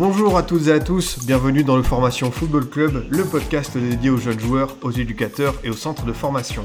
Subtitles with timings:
[0.00, 4.08] Bonjour à toutes et à tous, bienvenue dans le Formation Football Club, le podcast dédié
[4.08, 6.64] aux jeunes joueurs, aux éducateurs et aux centres de formation.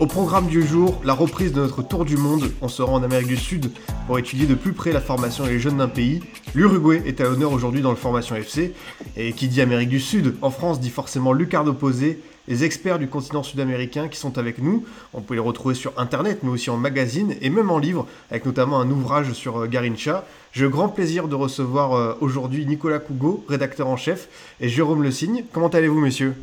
[0.00, 2.50] Au programme du jour, la reprise de notre tour du monde.
[2.60, 3.70] On se rend en Amérique du Sud
[4.08, 6.24] pour étudier de plus près la formation et les jeunes d'un pays.
[6.56, 8.74] L'Uruguay est à l'honneur aujourd'hui dans le Formation FC.
[9.16, 13.08] Et qui dit Amérique du Sud, en France dit forcément Lucardo Posé, les experts du
[13.08, 14.84] continent sud-américain qui sont avec nous.
[15.12, 18.46] On peut les retrouver sur internet, mais aussi en magazine et même en livre, avec
[18.46, 20.24] notamment un ouvrage sur euh, Garincha.
[20.52, 24.28] J'ai le grand plaisir de recevoir euh, aujourd'hui Nicolas Cougo, rédacteur en chef,
[24.60, 25.44] et Jérôme Le Signe.
[25.52, 26.34] Comment allez-vous, messieurs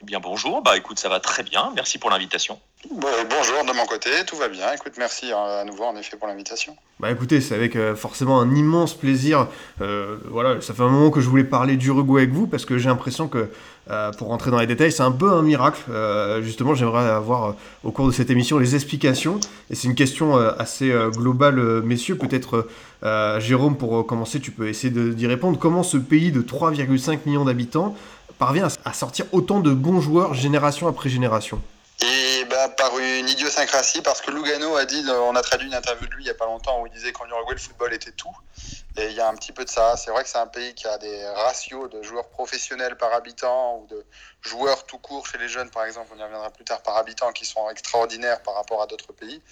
[0.00, 2.58] Eh bien bonjour, bah écoute, ça va très bien, merci pour l'invitation.
[2.90, 4.72] Bon, bonjour de mon côté, tout va bien.
[4.72, 6.76] Écoute, merci euh, à nouveau en effet pour l'invitation.
[6.98, 9.46] Bah écoutez, c'est avec euh, forcément un immense plaisir.
[9.80, 12.78] Euh, voilà, ça fait un moment que je voulais parler d'Uruguay avec vous parce que
[12.78, 13.50] j'ai l'impression que,
[13.90, 15.82] euh, pour rentrer dans les détails, c'est un peu un miracle.
[15.90, 17.52] Euh, justement, j'aimerais avoir euh,
[17.82, 19.40] au cours de cette émission les explications.
[19.70, 22.16] Et c'est une question assez globale, messieurs.
[22.16, 22.68] Peut-être,
[23.40, 25.58] Jérôme, pour commencer, tu peux essayer d'y répondre.
[25.58, 27.96] Comment ce pays de 3,5 millions d'habitants
[28.38, 31.60] parvient à, sortir autant de bons joueurs génération après génération?
[32.98, 36.26] Une idiosyncrasie, parce que Lugano a dit, on a traduit une interview de lui il
[36.26, 38.34] n'y a pas longtemps où il disait qu'en Uruguay, le football était tout.
[38.96, 39.96] Et il y a un petit peu de ça.
[39.96, 43.78] C'est vrai que c'est un pays qui a des ratios de joueurs professionnels par habitant
[43.78, 44.04] ou de
[44.42, 47.32] joueurs tout court chez les jeunes, par exemple, on y reviendra plus tard, par habitant,
[47.32, 49.42] qui sont extraordinaires par rapport à d'autres pays.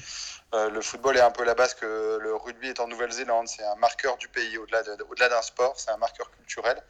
[0.54, 3.48] Euh, le football est un peu la base que le rugby est en Nouvelle-Zélande.
[3.48, 6.82] C'est un marqueur du pays, au-delà de- au-delà d'un sport, c'est un marqueur culturel.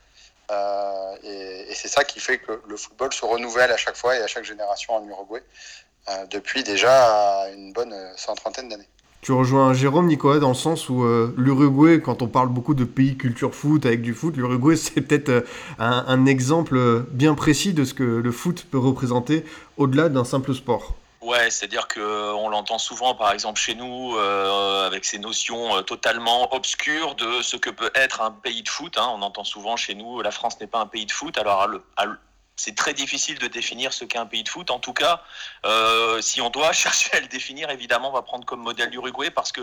[0.50, 4.22] Euh, et c'est ça qui fait que le football se renouvelle à chaque fois et
[4.22, 5.89] à chaque génération en Uruguay, euh,
[6.30, 8.88] depuis déjà une bonne euh, cent trentaine d'années.
[9.22, 12.84] Tu rejoins Jérôme, Nicolas, dans le sens où euh, l'Uruguay, quand on parle beaucoup de
[12.84, 15.40] pays culture foot avec du foot, l'Uruguay c'est peut-être euh,
[15.78, 19.44] un, un exemple euh, bien précis de ce que le foot peut représenter
[19.76, 20.94] au-delà d'un simple sport.
[21.20, 25.76] Ouais, c'est-à-dire que euh, on l'entend souvent, par exemple chez nous, euh, avec ces notions
[25.76, 28.96] euh, totalement obscures de ce que peut être un pays de foot.
[28.96, 29.06] hein.
[29.14, 31.36] On entend souvent chez nous, la France n'est pas un pays de foot.
[31.36, 32.16] Alors, à le- à le-
[32.60, 34.70] c'est très difficile de définir ce qu'est un pays de foot.
[34.70, 35.22] En tout cas,
[35.64, 39.30] euh, si on doit chercher à le définir, évidemment, on va prendre comme modèle l'Uruguay
[39.30, 39.62] parce que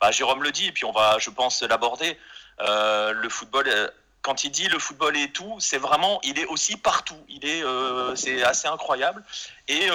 [0.00, 2.16] bah, Jérôme le dit, et puis on va, je pense, l'aborder.
[2.60, 3.90] Euh, le football, euh,
[4.22, 7.18] quand il dit le football est tout, c'est vraiment, il est aussi partout.
[7.28, 7.62] Il est,
[8.16, 9.24] c'est assez incroyable.
[9.66, 9.88] Et,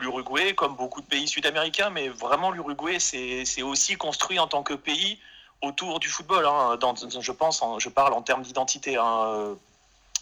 [0.00, 4.74] l'Uruguay, comme beaucoup de pays sud-américains, mais vraiment l'Uruguay, c'est aussi construit en tant que
[4.74, 5.18] pays
[5.62, 6.46] autour du football.
[6.46, 6.78] hein.
[7.20, 9.56] Je pense, en- je parle en termes d'identité, hein,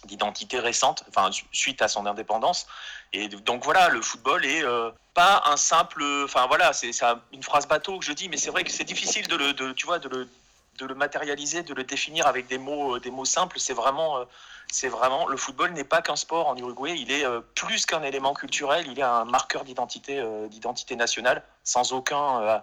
[0.07, 2.65] d'identité récente, enfin su- suite à son indépendance.
[3.13, 7.21] Et donc voilà, le football est euh, pas un simple, enfin voilà, c'est c'est un-
[7.31, 9.85] une phrase bateau que je dis, mais c'est vrai que c'est difficile de le, tu
[9.85, 10.27] vois, de le,
[10.79, 13.59] de le matérialiser, de le définir avec des mots, euh, des mots simples.
[13.59, 14.25] C'est vraiment, euh,
[14.71, 16.95] c'est vraiment, le football n'est pas qu'un sport en Uruguay.
[16.97, 17.25] Il est
[17.55, 18.85] plus qu'un élément culturel.
[18.91, 22.61] Il est un marqueur d'identité, d'identité nationale, sans aucun,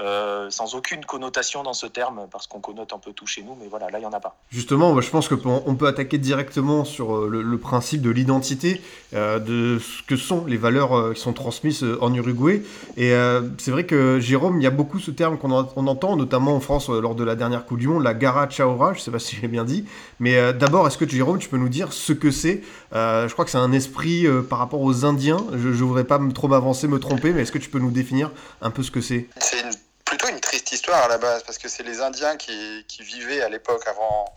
[0.00, 3.56] euh, sans aucune connotation dans ce terme, parce qu'on connote un peu tout chez nous.
[3.60, 4.36] Mais voilà, là, il y en a pas.
[4.50, 8.80] Justement, moi, je pense que peut- attaquer directement sur euh, le, le principe de l'identité,
[9.14, 12.62] euh, de ce que sont les valeurs euh, qui sont transmises en Uruguay.
[12.96, 15.86] Et euh, c'est vrai que Jérôme, il y a beaucoup ce terme qu'on en- on
[15.86, 19.00] entend, notamment en France lors de la dernière Coupe du Monde, la Gara Chaora, je
[19.00, 19.84] sais pas si j'ai bien dit.
[20.18, 22.62] Mais euh, d'abord, est-ce que Jérôme, tu peux nous dire ce que c'est?
[22.94, 25.38] Euh, Je crois que c'est un esprit euh, par rapport aux Indiens.
[25.52, 28.30] Je ne voudrais pas trop m'avancer, me tromper, mais est-ce que tu peux nous définir
[28.62, 29.28] un peu ce que c'est?
[29.38, 29.70] C'est une-
[30.10, 33.42] plutôt une triste histoire à la base, parce que c'est les Indiens qui, qui vivaient
[33.42, 34.34] à l'époque avant,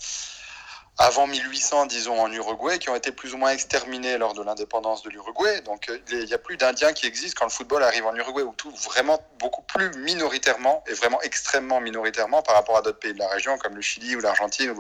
[1.00, 5.02] avant 1800, disons, en Uruguay, qui ont été plus ou moins exterminés lors de l'indépendance
[5.02, 5.62] de l'Uruguay.
[5.62, 8.44] Donc euh, il n'y a plus d'Indiens qui existent quand le football arrive en Uruguay,
[8.44, 13.14] ou tout vraiment beaucoup plus minoritairement, et vraiment extrêmement minoritairement par rapport à d'autres pays
[13.14, 14.76] de la région, comme le Chili ou l'Argentine,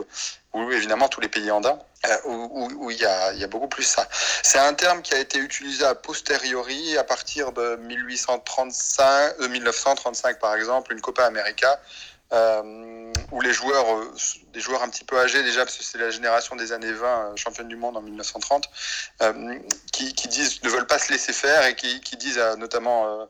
[0.53, 4.07] ou, évidemment tous les pays andins, euh, où- il y, a, beaucoup plus ça.
[4.44, 10.39] C'est un terme qui a été utilisé a posteriori à partir de 1835, de 1935
[10.39, 11.77] par exemple, une Copa América, euh,
[13.31, 14.13] où les joueurs, euh,
[14.53, 17.07] des joueurs un petit peu âgés déjà, parce que c'est la génération des années 20,
[17.31, 18.65] euh, championne du monde en 1930,
[19.21, 19.59] euh,
[19.91, 23.21] qui, qui disent, ne veulent pas se laisser faire et qui, qui disent à, notamment
[23.21, 23.25] euh,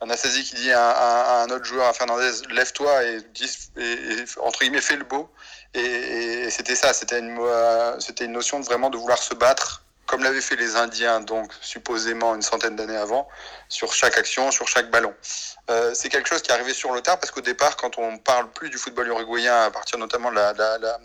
[0.00, 3.18] Anastasie qui dit à, à- à un autre joueur, à Fernandez, lève-toi et,
[3.76, 5.30] et- et, entre guillemets fais le beau.
[5.74, 9.34] Et, et c'était ça, c'était une, euh, c'était une notion de vraiment de vouloir se
[9.34, 13.28] battre comme l'avaient fait les Indiens, donc supposément une centaine d'années avant,
[13.68, 15.14] sur chaque action, sur chaque ballon.
[15.70, 18.18] Euh, c'est quelque chose qui est arrivé sur le tard parce qu'au départ, quand on
[18.18, 20.98] parle plus du football uruguayen, à partir notamment de la, la, la,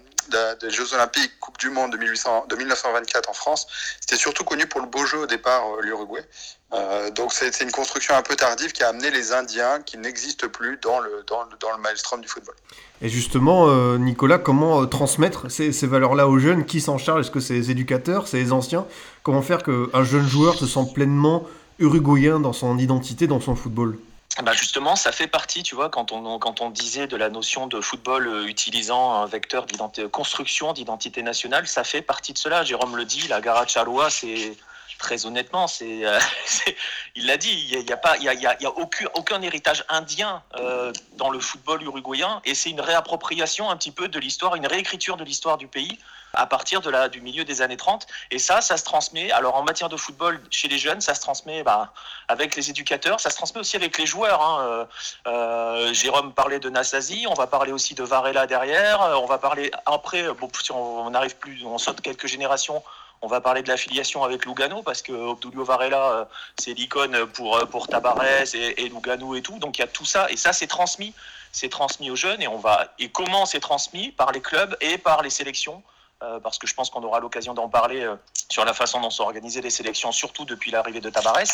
[0.61, 3.67] des Jeux Olympiques, Coupe du Monde de, 1800, de 1924 en France,
[3.99, 6.23] c'était surtout connu pour le beau jeu au départ, l'Uruguay.
[6.71, 10.47] Euh, donc c'est une construction un peu tardive qui a amené les Indiens qui n'existent
[10.47, 12.53] plus dans le, dans, le, dans le maelstrom du football.
[13.01, 16.65] Et justement, euh, Nicolas, comment euh, transmettre ces, ces valeurs-là aux jeunes?
[16.65, 17.21] Qui s'en charge?
[17.21, 18.85] Est-ce que c'est les éducateurs, c'est les anciens?
[19.23, 21.47] Comment faire qu'un jeune joueur se sente pleinement
[21.79, 23.97] uruguayen dans son identité, dans son football?
[24.43, 27.67] Bah justement, ça fait partie, tu vois, quand on, quand on disait de la notion
[27.67, 32.63] de football utilisant un vecteur d'identité, construction d'identité nationale, ça fait partie de cela.
[32.63, 34.55] Jérôme le dit, la Garacharua, c'est
[34.99, 36.19] très honnêtement, c'est, euh,
[37.15, 38.71] il l'a dit, il n'y a, pas, il y a, y a
[39.15, 44.07] aucun, héritage indien euh, dans le football uruguayen, et c'est une réappropriation un petit peu
[44.07, 45.97] de l'histoire, une réécriture de l'histoire du pays
[46.33, 48.05] à partir de du milieu des années 30.
[48.29, 49.31] Et ça, ça se transmet.
[49.31, 51.93] Alors en matière de football, chez les jeunes, ça se transmet bah,
[52.27, 54.41] avec les éducateurs, ça se transmet aussi avec les joueurs.
[54.41, 54.87] Hein.
[55.27, 59.71] Euh Jérôme parlait de Nassasi, on va parler aussi de Varela derrière, on va parler
[59.85, 62.83] après, bon, si on n'arrive plus, on saute quelques générations,
[63.21, 66.25] on va parler de l'affiliation avec Lugano parce que Obdulio Varela, euh,
[66.59, 69.59] c'est l'icône pour, euh, pour et, et, Lugano et tout.
[69.59, 71.13] Donc il y a tout ça et ça c'est transmis,
[71.51, 74.11] c'est transmis aux jeunes et on va et comment c'est transmis?
[74.11, 75.83] Par les clubs et par les sélections.
[76.21, 78.15] Euh, parce que je pense qu'on aura l'occasion d'en parler euh,
[78.49, 81.45] sur la façon dont sont organisées les sélections, surtout depuis l'arrivée de Tabarez.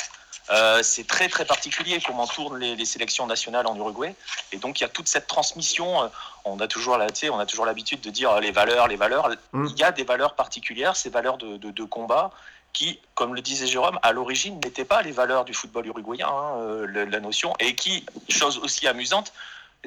[0.50, 4.16] Euh, c'est très très particulier comment tournent les, les, sélections nationales en Uruguay.
[4.52, 6.10] Et donc il y a toute cette transmission.
[6.46, 9.30] on a toujours la, on a toujours l'habitude de dire les valeurs, les valeurs.
[9.52, 9.68] Mm.
[9.70, 12.32] Il y a des valeurs particulières, ces valeurs de, de, de combat
[12.74, 16.86] qui, comme le disait Jérôme, à l'origine n'étaient pas les valeurs du football uruguayen, hein,
[16.88, 19.32] la notion, et qui, chose aussi amusante,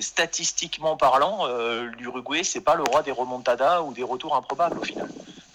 [0.01, 4.85] statistiquement parlant, euh, l'Uruguay, c'est pas le roi des remontadas ou des retours improbables au
[4.85, 5.09] final.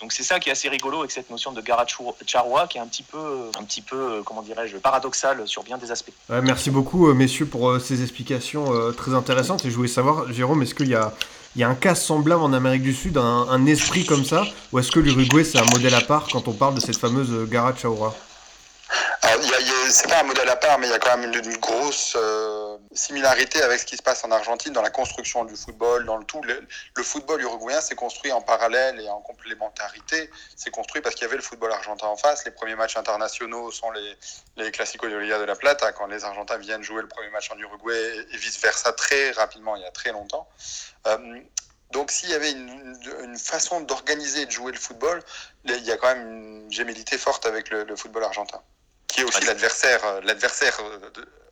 [0.03, 2.87] Donc c'est ça qui est assez rigolo avec cette notion de Garacharua qui est un
[2.87, 6.11] petit peu, un petit peu, euh, comment dirais-je, paradoxal sur bien des aspects.
[6.27, 8.65] Merci beaucoup, euh, messieurs, pour euh, ces explications
[8.97, 9.63] très intéressantes.
[9.63, 11.13] Et je voulais savoir, Jérôme, est-ce qu'il y a,
[11.55, 14.43] il y a un cas semblable en Amérique du Sud, un, un esprit comme ça,
[14.73, 17.49] ou est-ce que l'Uruguay c'est un modèle à part quand on parle de cette fameuse
[17.49, 18.13] Garacharua
[19.89, 22.77] c'est pas un modèle à part, mais il y a quand même une, grosse euh,
[22.93, 26.25] similarité avec ce qui se passe en Argentine dans la construction du football, dans le
[26.25, 26.41] tout.
[26.41, 30.29] Le, football uruguayen s'est construit en parallèle et en complémentarité.
[30.55, 32.43] C'est construit parce qu'il y avait le football argentin en face.
[32.45, 34.17] Les premiers matchs internationaux sont les,
[34.57, 37.51] les Clásicos de Liga de la Plata, quand les Argentins viennent jouer le premier match
[37.51, 40.47] en Uruguay et vice-versa très rapidement, il y a très longtemps.
[41.07, 41.39] Euh,
[41.91, 45.21] donc s'il y avait une, façon d'organiser et de jouer le football,
[45.65, 48.61] il y a quand même une gémellité forte avec le football argentin
[49.13, 50.79] qui est aussi l'adversaire, l'adversaire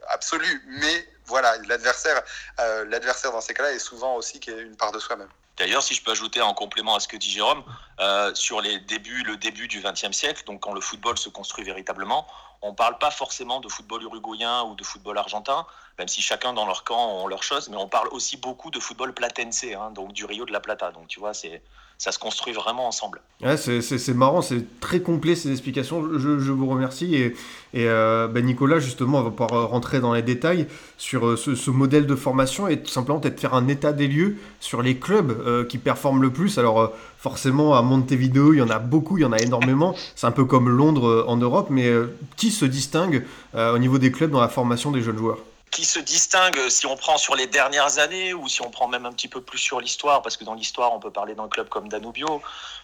[0.10, 0.64] absolu.
[0.68, 2.22] Mais voilà, l'adversaire,
[2.60, 5.30] euh, l'adversaire dans ces cas-là est souvent aussi une part de soi-même.
[5.58, 7.64] D'ailleurs, si je peux ajouter en complément à ce que dit Jérôme,
[8.00, 11.64] euh, sur les débuts, le début du XXe siècle, donc quand le football se construit
[11.64, 12.26] véritablement,
[12.64, 15.66] on ne parle pas forcément de football uruguayen ou de football argentin,
[16.00, 18.80] même si chacun dans leur camp ont leurs choses, mais on parle aussi beaucoup de
[18.80, 20.92] football platense, hein, donc du Rio de la Plata.
[20.92, 21.62] Donc tu vois, c'est
[22.02, 23.22] ça se construit vraiment ensemble.
[23.58, 26.18] C'est marrant, c'est très complet ces explications.
[26.18, 27.14] Je, vous remercie.
[27.14, 27.36] Et,
[27.76, 30.66] euh, ben Nicolas, justement, on va pouvoir rentrer dans les détails
[30.98, 34.38] sur euh, ce, modèle de formation et tout simplement peut-être faire un état des lieux
[34.60, 36.58] sur les clubs euh, qui performent le plus.
[36.58, 36.88] Alors, euh,
[37.20, 39.94] forcément, à Montevideo, il y en a beaucoup, il y en a énormément.
[40.16, 43.24] C'est un peu comme Londres euh, en Europe, mais euh, qui se distingue
[43.54, 45.38] au niveau des clubs dans la formation des jeunes joueurs?
[45.72, 49.06] Qui se distingue si on prend sur les dernières années ou si on prend même
[49.06, 51.70] un petit peu plus sur l'histoire, parce que dans l'histoire, on peut parler d'un club
[51.70, 52.42] comme Danubio,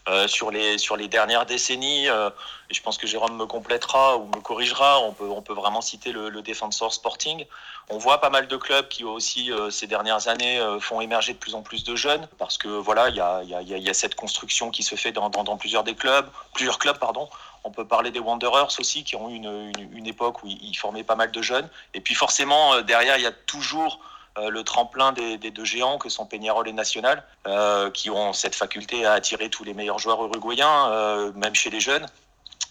[0.08, 2.30] euh, sur, les, sur les dernières décennies, euh,
[2.70, 5.82] et je pense que Jérôme me complétera ou me corrigera, on peut, on peut vraiment
[5.82, 7.46] citer le, le Defensor Sporting.
[7.90, 11.34] On voit pas mal de clubs qui aussi, euh, ces dernières années, euh, font émerger
[11.34, 13.90] de plus en plus de jeunes, parce que voilà, il y a, y, a, y
[13.90, 17.30] a, cette construction qui se fait dans, dans, dans plusieurs des clubs, plusieurs clubs, pardon,
[17.68, 21.16] on peut parler des Wanderers aussi, qui ont eu une, époque où ils formaient pas
[21.16, 21.70] mal de jeunes.
[21.94, 24.00] Et puis forcément, euh, derrière, il y a toujours
[24.38, 28.56] euh, le tremplin des, deux géants que sont Peñarol et National, euh, qui ont cette
[28.56, 32.06] faculté à attirer tous les meilleurs joueurs uruguayens, même chez les jeunes.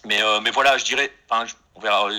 [0.05, 0.19] Mais,
[0.51, 1.11] voilà, je dirais,
[1.75, 2.09] on verra,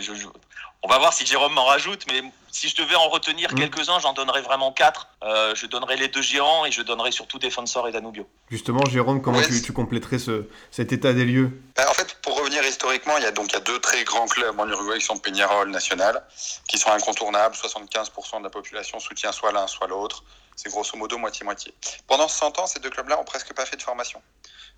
[0.83, 3.57] on va voir si Jérôme m'en rajoute, mais si je devais en retenir mmh.
[3.57, 5.09] quelques-uns, j'en donnerais vraiment quatre.
[5.23, 8.29] Euh, je donnerais les deux géants et je donnerais surtout Defensor et Danubio.
[8.51, 11.61] Justement, Jérôme, comment ouais, tu, tu, compléterais ce, cet état des lieux?
[11.77, 14.05] Ben, En fait, pour revenir historiquement, il y a donc il y a deux très
[14.05, 16.23] grands clubs en Uruguay qui sont Peñarol National,
[16.69, 17.57] qui sont incontournables.
[17.57, 20.23] 75% de la population soutient soit l'un, soit l'autre.
[20.57, 21.73] C'est grosso modo moitié-moitié.
[22.07, 24.21] Pendant 100 ans, ces deux clubs-là ont presque pas fait de formation.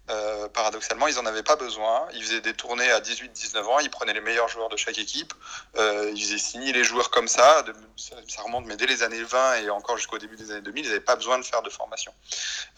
[0.08, 2.08] Euh, paradoxalement, ils n'en avaient pas besoin.
[2.14, 5.32] Ils faisaient des tournées à 18-19 ans, ils prenaient les meilleurs joueurs de chaque équipe,
[5.76, 9.22] euh, ils faisaient signer les joueurs comme ça, de, ça, remonte, mais dès les années
[9.22, 11.70] 20 et encore jusqu'au début des années 2000, ils n'avaient pas besoin de faire de
[11.70, 12.12] formation.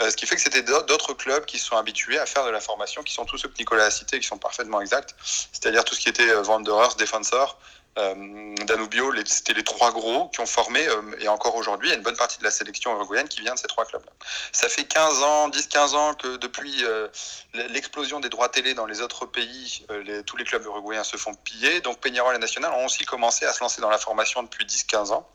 [0.03, 2.61] Euh, ce qui fait que c'était d'autres clubs qui sont habitués à faire de la
[2.61, 5.95] formation, qui sont tous ceux que Nicolas a cités, qui sont parfaitement exacts, c'est-à-dire tout
[5.95, 7.59] ce qui était Wanderers, Defensor,
[7.95, 11.97] Danubio, c'était les trois gros qui ont formé, euh, et encore aujourd'hui, il y a
[11.97, 14.13] une bonne partie de la sélection uruguayenne qui vient de ces trois clubs-là.
[14.53, 17.09] Ça fait 15 ans, 10-15 ans que depuis euh,
[17.53, 19.85] l'explosion des droits télé dans les autres pays,
[20.27, 21.81] tous les clubs uruguayens se font piller.
[21.83, 25.13] Donc Peñarol et National ont aussi commencé à se lancer dans la formation depuis 10-15
[25.13, 25.29] ans.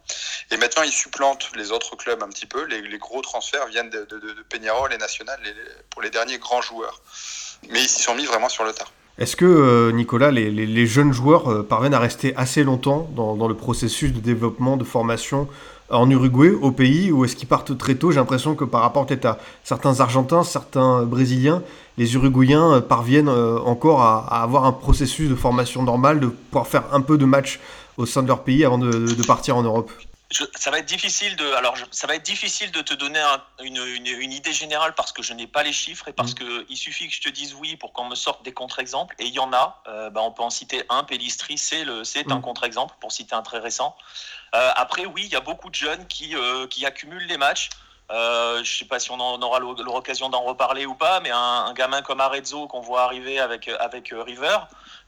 [0.49, 2.63] Et maintenant, ils supplantent les autres clubs un petit peu.
[2.65, 5.39] Les, gros transferts viennent de Peñarol et National
[5.91, 7.01] pour les derniers grands joueurs.
[7.69, 8.91] Mais ils s'y sont mis vraiment sur le tard.
[9.19, 13.55] Est-ce que, euh, Nicolas, les, jeunes joueurs euh, parviennent à rester assez longtemps dans, le
[13.55, 15.47] processus de développement, de formation
[15.89, 18.11] en Uruguay, au pays, ou est-ce qu'ils partent très tôt?
[18.11, 21.63] J'ai l'impression que par rapport à certains Argentins, certains Brésiliens,
[21.97, 26.83] les Uruguayens euh, parviennent encore à, avoir un processus de formation normal, de pouvoir faire
[26.91, 27.59] un peu de match
[27.97, 29.89] au sein de leur pays avant de partir en Europe
[30.31, 33.23] ça va être difficile de, alors ça va être difficile de te donner
[33.63, 36.63] une, une, idée générale parce que je n'ai pas les chiffres et parce qu'il mm.
[36.63, 39.25] que il suffit que je te dise oui pour qu'on me sorte des contre-exemples et
[39.25, 39.81] il y en a.
[39.87, 41.03] Euh, bah, on peut en citer un.
[41.05, 42.41] Pellistri, c'est le, c'est un mm.
[42.41, 43.95] contre-exemple pour citer un très récent.
[44.53, 47.69] Euh, après, oui, il y a beaucoup de jeunes qui euh, qui accumulent les matchs.
[48.09, 51.65] je ne sais pas si on en aura l'occasion d'en reparler ou pas, mais un,
[51.69, 54.57] un gamin comme Arezzo qu'on voit arriver avec avec River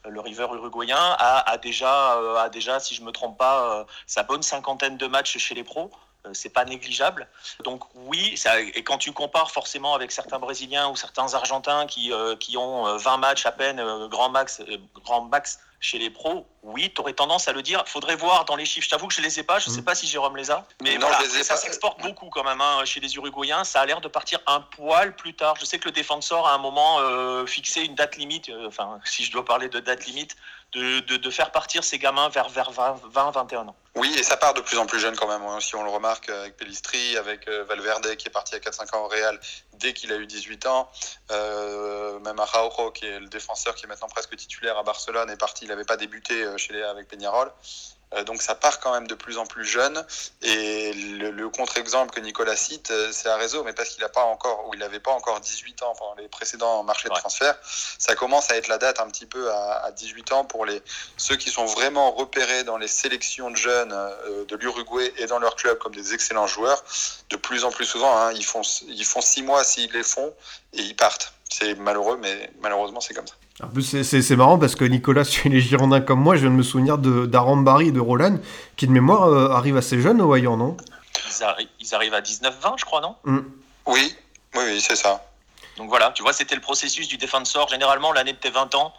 [0.08, 4.22] le River uruguayen a, déjà, euh, a déjà, si je me trompe pas, euh, sa
[4.22, 5.90] bonne cinquantaine de matchs chez les pros
[6.26, 7.26] euh, c'est pas négligeable.
[7.64, 8.38] Donc oui,
[8.74, 13.16] et quand tu compares forcément avec certains Brésiliens ou certains Argentins qui, qui ont 20
[13.16, 14.60] matchs à peine, grand max,
[15.02, 17.82] grand max chez les pros, oui, tu aurais tendance à le dire.
[17.86, 18.84] Faudrait voir dans les chiffres.
[18.84, 19.58] Je t'avoue que je les ai pas.
[19.58, 19.84] Je ne sais mm.
[19.84, 20.66] pas si Jérôme les a.
[20.82, 23.64] Mais voilà, ça s'exporte beaucoup quand même hein, chez les Uruguayens.
[23.64, 25.54] Ça a l'air de partir un poil plus tard.
[25.58, 28.50] Je sais que le défenseur a un moment euh, fixé une date limite.
[28.50, 30.36] Euh, enfin, si je dois parler de date limite,
[30.72, 33.76] de, de, faire partir ces gamins vers, vers 20-21 ans.
[33.96, 35.42] Oui, et ça part de plus en plus jeune quand même.
[35.42, 38.96] Hein, si on le remarque avec Pellistri, avec euh, Valverde qui est parti à 4-5
[38.96, 39.40] ans au Real
[39.72, 40.88] dès qu'il a eu 18 ans.
[41.30, 45.64] même Araujo, qui est le défenseur qui est maintenant presque titulaire à Barcelone, est parti.
[45.64, 47.50] Il n'avait pas débuté chez les avec Peñarol.
[48.14, 50.04] Euh, donc ça part quand même de plus en plus jeune.
[50.42, 54.68] Et le, contre-exemple que Nicolas cite, euh, c'est réseau, mais parce qu'il n'a pas encore,
[54.68, 57.56] ou il n'avait pas encore 18 ans pendant les précédents marchés de transfert,
[57.98, 60.82] ça commence à être la date un petit peu à, 18 ans pour les,
[61.16, 65.38] ceux qui sont vraiment repérés dans les sélections de jeunes euh, de l'Uruguay et dans
[65.38, 66.82] leur club comme des excellents joueurs.
[67.30, 70.34] De plus en plus souvent, hein, ils, font, ils font six mois s'ils les font
[70.72, 71.32] et ils partent.
[71.52, 73.34] C'est malheureux, mais malheureusement c'est comme ça.
[73.62, 76.50] En plus, c'est marrant parce que Nicolas, tu es les Girondins comme moi, je viens
[76.50, 78.38] de me souvenir d'Arambari et de Roland,
[78.76, 80.76] qui de mémoire euh, arrivent assez jeunes au Hayan, non?
[81.80, 83.16] Ils, arrivent à 19-20, je crois, non?
[83.24, 83.38] Mm.
[83.86, 84.14] Oui,
[84.54, 85.24] oui, oui c'est ça.
[85.76, 87.68] Donc voilà, tu vois, c'était le processus du défenseur.
[87.68, 88.92] Généralement, l'année de tes 20 ans,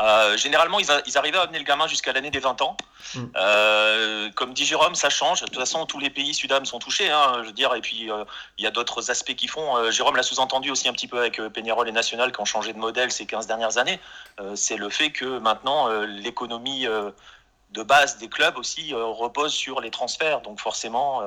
[0.00, 2.76] euh, généralement, ils, arrivaient à amener le gamin jusqu'à l'année des 20 ans.
[3.14, 3.24] Mm.
[3.36, 5.42] Euh, comme dit Jérôme, ça change.
[5.42, 7.10] De toute façon, tous les pays sud-am sont touchés.
[7.10, 8.24] Hein, je veux dire, et puis euh,
[8.58, 9.90] il y a d'autres aspects qui font.
[9.90, 12.78] Jérôme l'a sous-entendu aussi un petit peu avec Peñarol et National qui ont changé de
[12.78, 14.00] modèle ces 15 dernières années.
[14.54, 20.40] C'est le fait que maintenant, l'économie de base des clubs aussi repose sur les transferts.
[20.40, 21.22] Donc forcément,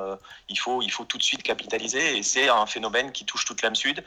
[0.48, 2.18] il, faut, il faut tout de suite capitaliser.
[2.18, 4.04] Et c'est un phénomène qui touche toute l'âme sud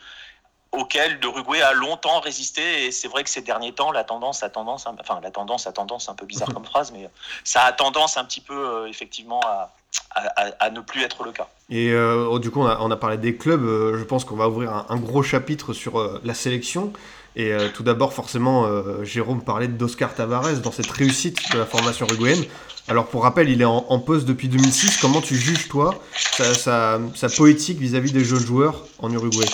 [0.71, 2.85] auquel l'Uruguay a longtemps résisté.
[2.85, 5.71] Et c'est vrai que ces derniers temps, la tendance a tendance, enfin la tendance a
[5.71, 7.09] tendance, un peu bizarre comme phrase, mais
[7.43, 9.73] ça a tendance un petit peu euh, effectivement à,
[10.59, 11.47] à, ne plus être le cas.
[11.69, 13.63] Et euh, oh, du coup, on a, parlé des clubs.
[13.63, 16.93] Euh, je pense qu'on va ouvrir un, gros chapitre sur la sélection.
[17.37, 18.67] Et tout d'abord, forcément,
[19.05, 22.43] Jérôme parlait d'Oscar Tavares dans cette réussite de la formation uruguayenne.
[22.89, 24.97] Alors, pour rappel, il est en, poste depuis 2006.
[24.97, 29.45] Comment tu juges, toi, sa, sa poétique vis-à-vis des jeunes joueurs en Uruguay?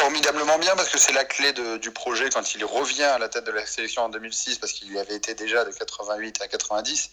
[0.00, 3.44] Formidablement bien parce que c'est la clé du projet quand il revient à la tête
[3.44, 7.10] de la sélection en 2006 parce qu'il avait été déjà de 88 à 90.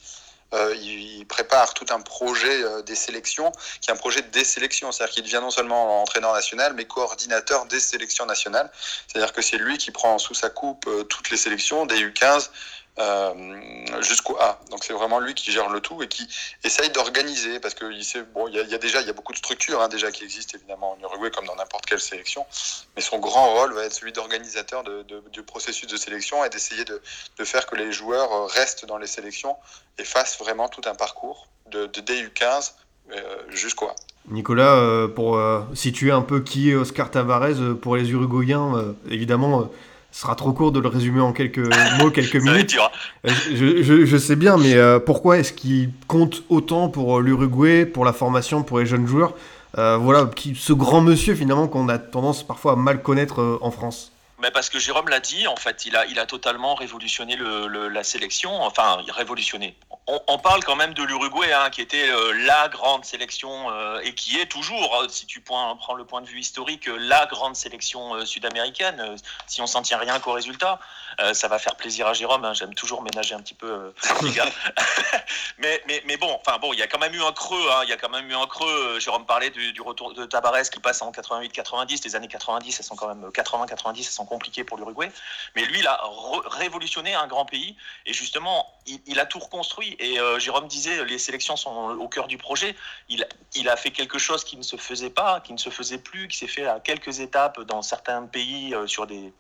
[0.53, 3.51] Euh, il, prépare tout un projet euh, des sélections
[3.81, 4.93] qui est un projet de désélection.
[4.93, 8.71] C'est-à-dire qu'il devient non seulement entraîneur national, mais coordinateur des sélections nationales.
[9.07, 12.49] C'est-à-dire que c'est lui qui prend sous sa coupe euh, toutes les sélections, des U15,
[12.99, 14.59] euh, jusqu'au A.
[14.71, 16.27] Donc c'est vraiment lui qui gère le tout et qui
[16.63, 19.37] essaye d'organiser parce qu'il sait bon il y, a déjà il y a beaucoup de
[19.37, 22.45] structures hein, déjà qui existent évidemment en Uruguay comme dans n'importe quelle sélection,
[22.95, 26.85] mais son grand rôle va être celui d'organisateur de, du processus de sélection et d'essayer
[26.85, 26.99] de,
[27.37, 29.55] de, faire que les joueurs restent dans les sélections
[29.99, 32.73] et fassent vraiment tout un parcours de, de DU15
[33.11, 33.95] euh, jusqu'au A.
[34.29, 35.39] Nicolas, euh, pour
[35.75, 39.69] situer un peu qui est Oscar Tavares pour les Uruguayens, évidemment
[40.17, 41.59] ce sera trop court de le résumer en quelques
[41.99, 42.75] mots, quelques minutes.
[43.27, 47.85] Euh, je, je, sais bien, mais euh, pourquoi est-ce qu'il compte autant pour euh, l'Uruguay,
[47.85, 49.35] pour la formation, pour les jeunes joueurs?
[49.75, 54.11] Voilà, qui, ce grand monsieur finalement qu'on a tendance parfois à mal connaître en France.
[54.39, 58.03] Mais parce que Jérôme l'a dit, en fait, il a, il a totalement révolutionné la
[58.03, 59.75] sélection, enfin révolutionné
[60.07, 64.15] on, parle quand même de l'Uruguay, hein, qui était euh, la grande sélection euh, et
[64.15, 68.25] qui est toujours, euh, si tu prends, le point de vue historique, la grande sélection
[68.25, 69.15] sud-américaine.
[69.47, 70.79] si on s'en tient rien qu'au résultat,
[71.33, 72.45] ça va faire plaisir à Jérôme.
[72.45, 74.45] Hein, j'aime toujours ménager un petit peu les gars.
[75.57, 77.69] mais, mais, mais, bon, enfin bon, il y a quand même eu un creux.
[77.71, 78.99] Hein, il y a quand même eu un creux.
[78.99, 82.03] Jérôme parlait du, retour de Tabarès qui passe en 88-90.
[82.03, 85.11] Les années 90, elles sont quand même 80-90, elles sont compliquées pour l'Uruguay.
[85.55, 85.99] Mais lui, il a
[86.45, 89.95] révolutionné un grand pays et justement, il, a tout reconstruit.
[89.99, 92.75] Et euh, Jérôme disait, les sélections sont au cœur du projet.
[93.09, 95.97] Il, il, a fait quelque chose qui ne se faisait pas, qui ne se faisait
[95.97, 99.33] plus, qui s'est fait à quelques étapes dans certains pays euh, sur, des,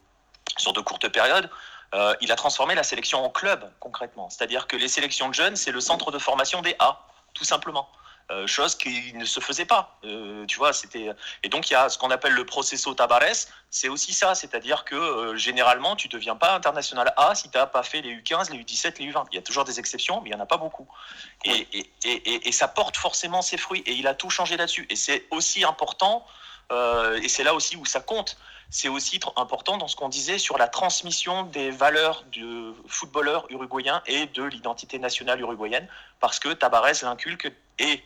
[0.57, 1.49] sur de courtes périodes.
[1.93, 4.29] Euh, il a transformé la sélection en club, concrètement.
[4.29, 7.89] C'est-à-dire que les sélections de jeunes, c'est le centre de formation des A, tout simplement.
[8.29, 9.97] Euh, chose qui ne se faisait pas.
[10.03, 13.47] Euh, tu vois, c'était et donc il y a ce qu'on appelle le processo Tabares,
[13.69, 17.67] c'est aussi ça, c'est-à-dire que euh, généralement tu deviens pas international A si tu n'as
[17.67, 19.27] pas fait les U15, les U17, les U20.
[19.31, 20.89] Il y a toujours des exceptions, mais il y en a pas beaucoup.
[21.45, 23.81] Et, et, et, et ça porte forcément ses fruits.
[23.85, 24.87] Et il a tout changé là-dessus.
[24.89, 26.25] Et c'est aussi important.
[26.69, 28.37] et c'est là aussi où ça compte.
[28.69, 32.45] C'est aussi important dans ce qu'on disait sur la transmission des valeurs du
[32.87, 35.87] footballeur uruguayen et de l'identité nationale uruguayenne,
[36.19, 38.03] parce que Tabarez l'inculque et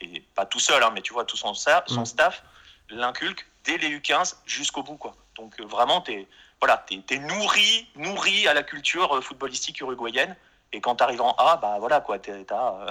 [0.00, 2.06] et pas tout seul, hein, mais tu vois, tout son, staff, son mm.
[2.06, 2.42] staff
[2.90, 4.96] l'inculque dès les U15 jusqu'au bout.
[4.96, 5.14] Quoi.
[5.36, 6.26] Donc euh, vraiment, tu es,
[6.60, 10.36] voilà, es, nourri, nourri à la culture euh, footballistique uruguayenne.
[10.72, 12.86] Et quand tu arrives en A, bah voilà, quoi, tu as,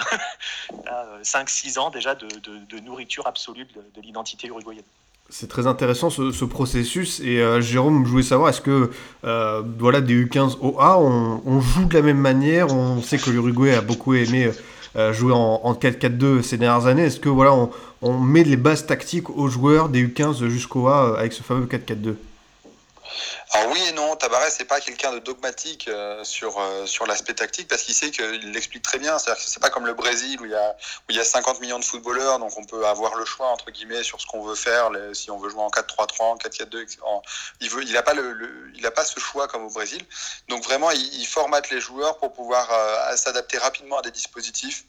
[1.23, 4.83] 5-6 ans déjà de, de, nourriture absolue de, l'identité uruguayenne.
[5.29, 7.21] C'est très intéressant ce, processus.
[7.21, 8.91] Et euh, Jérôme, je voulais savoir, est-ce que
[9.23, 12.67] voilà, des U15 au A, on, on, joue de la même manière?
[12.67, 14.51] On sait que l'Uruguay a beaucoup aimé
[14.99, 17.03] euh, jouer en, en 4-4-2 ces dernières années.
[17.03, 17.69] Est-ce que voilà, on,
[18.01, 21.65] on, met les bases tactiques aux joueurs des U15 jusqu'au A euh, avec ce fameux
[21.65, 22.15] 4-4-2
[23.51, 27.33] alors oui et non, Tabarès c'est pas quelqu'un de dogmatique euh, sur euh, sur l'aspect
[27.33, 29.17] tactique parce qu'il sait qu'il l'explique très bien.
[29.17, 30.75] C'est-à-dire que c'est pas comme le Brésil où il y a
[31.07, 33.71] où il y a 50 millions de footballeurs, donc on peut avoir le choix entre
[33.71, 36.97] guillemets sur ce qu'on veut faire, si on veut jouer en 4-3-3, en 4-4-2.
[37.61, 40.05] il veut, il a pas le, il a pas ce choix comme au Brésil.
[40.47, 44.83] Donc vraiment, il, formate les joueurs pour pouvoir euh, s'adapter rapidement à des dispositifs.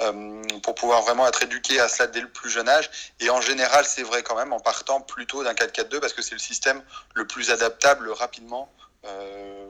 [0.00, 2.90] Euh, pour pouvoir vraiment être éduqué à cela dès le plus jeune âge.
[3.20, 6.34] Et en général, c'est vrai quand même, en partant plutôt d'un 4-4-2, parce que c'est
[6.34, 6.80] le système
[7.14, 8.70] le plus adaptable rapidement,
[9.04, 9.66] euh,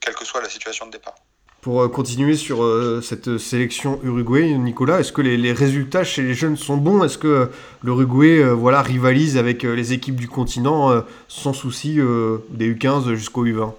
[0.00, 1.14] quelle que soit la situation de départ.
[1.60, 2.64] Pour euh, continuer sur
[3.02, 7.04] cette sélection Uruguay, Nicolas, est-ce que les, résultats chez les jeunes sont bons?
[7.04, 7.50] Est-ce que
[7.82, 11.96] l'Uruguay voilà, rivalise avec les équipes du continent sans souci
[12.48, 13.74] des U15 jusqu'au U20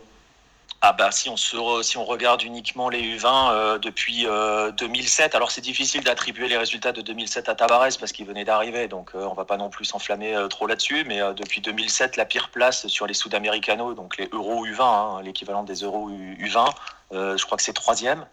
[0.84, 5.38] ah bah si on se si on regarde uniquement les U20 euh, depuis 2007, euh,
[5.38, 9.12] alors c'est difficile d'attribuer les résultats de 2007 à Tavares parce qu'il venait d'arriver, donc
[9.14, 11.04] euh, on va pas non plus s'enflammer trop là-dessus.
[11.06, 15.64] Mais depuis 2007, la pire place sur les Sud-Américanos, donc les Euro U20, hein, l'équivalent
[15.64, 16.66] des Euro U20,
[17.12, 18.26] je crois que c'est troisième.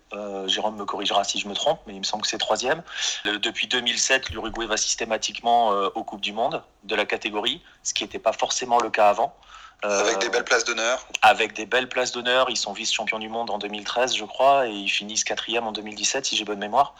[0.46, 2.82] Jérôme me corrigera si je me trompe, mais il me semble que c'est troisième.
[3.26, 8.18] depuis 2007, l'Uruguay va systématiquement aux Coupes du Monde de la catégorie, ce qui n'était
[8.18, 9.36] pas forcément le cas avant.
[9.82, 11.06] Avec des belles places d'honneur.
[11.22, 12.50] Avec des belles places d'honneur.
[12.50, 16.24] Ils sont vice-champions du monde en 2013, je crois, et ils finissent quatrième en 2017,
[16.24, 16.94] si j'ai bonne mémoire.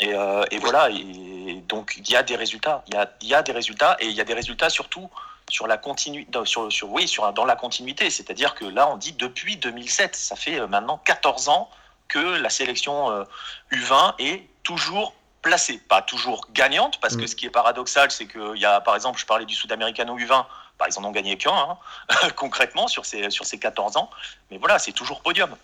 [0.00, 0.90] Et, euh, et voilà.
[0.90, 2.82] Et donc il y a des résultats.
[2.88, 5.08] Il y a, y a, des résultats, et il y a des résultats surtout
[5.48, 8.10] sur la continuité, sur, sur, oui, sur, dans la continuité.
[8.10, 11.70] C'est-à-dire que là, on dit depuis 2007, ça fait euh, maintenant 14 ans
[12.08, 13.24] que la sélection
[13.70, 17.28] U20 euh, est toujours placée, pas toujours gagnante, parce que mm.
[17.28, 20.44] ce qui est paradoxal, c'est qu'il y a, par exemple, je parlais du Sud-Américano U20,
[20.80, 21.78] bah, ils en ont gagné qu'un, hein,
[22.36, 24.10] concrètement, sur ces, sur ces 14 ans.
[24.50, 25.54] Mais voilà, c'est toujours podium.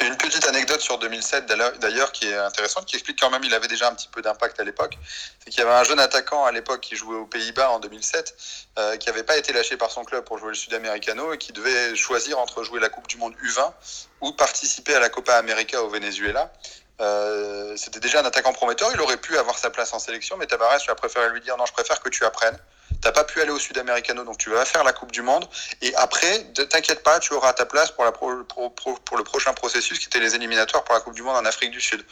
[0.00, 1.46] une petite anecdote sur 2007,
[1.80, 4.60] d'ailleurs, qui est intéressante, qui explique quand même qu'il avait déjà un petit peu d'impact
[4.60, 4.98] à l'époque.
[5.42, 8.36] C'est qu'il y avait un jeune attaquant à l'époque qui jouait aux Pays-Bas en 2007,
[8.78, 11.52] euh, qui n'avait pas été lâché par son club pour jouer le Sud-Americano et qui
[11.52, 13.72] devait choisir entre jouer la Coupe du Monde U20
[14.20, 16.52] ou participer à la Copa América au Venezuela.
[17.00, 20.46] Euh, c'était déjà un attaquant prometteur, il aurait pu avoir sa place en sélection, mais
[20.46, 22.58] Tavares a préféré lui dire non, je préfère que tu apprennes
[23.00, 25.48] t'as pas pu aller au Sud-Americano, donc tu vas faire la Coupe du Monde.
[25.82, 30.34] Et après, t'inquiète pas, tu auras ta place pour, le prochain processus qui était les
[30.34, 32.04] éliminatoires pour la Coupe du Monde en Afrique du Sud.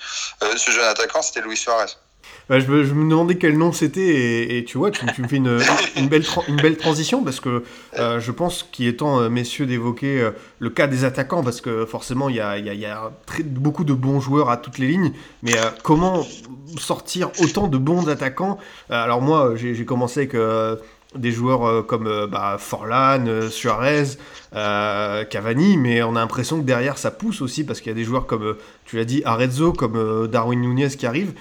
[0.42, 1.92] Euh, ce jeune attaquant, c'était Luis Suarez.
[2.48, 6.76] Bah, je, me, demandais quel nom c'était et, tu vois, tu, me fais une, belle
[6.76, 7.64] transition parce que
[7.98, 11.62] euh, je pense qu'il est temps, euh, messieurs, d'évoquer euh, le cas des attaquants parce
[11.62, 13.12] que forcément il y a,
[13.46, 16.26] beaucoup de bons joueurs à toutes les lignes, mais comment
[16.78, 18.58] sortir autant de bons attaquants?
[18.90, 20.36] Alors moi, j'ai commencé avec
[21.14, 24.16] des joueurs euh, comme euh, bah, Forlan, euh, Suarez,
[24.52, 28.04] Cavani, mais on a l'impression que derrière ça pousse aussi parce qu'il y a des
[28.04, 31.34] joueurs comme, tu l'as dit, Arezzo, comme Darwin Nunez qui arrivent.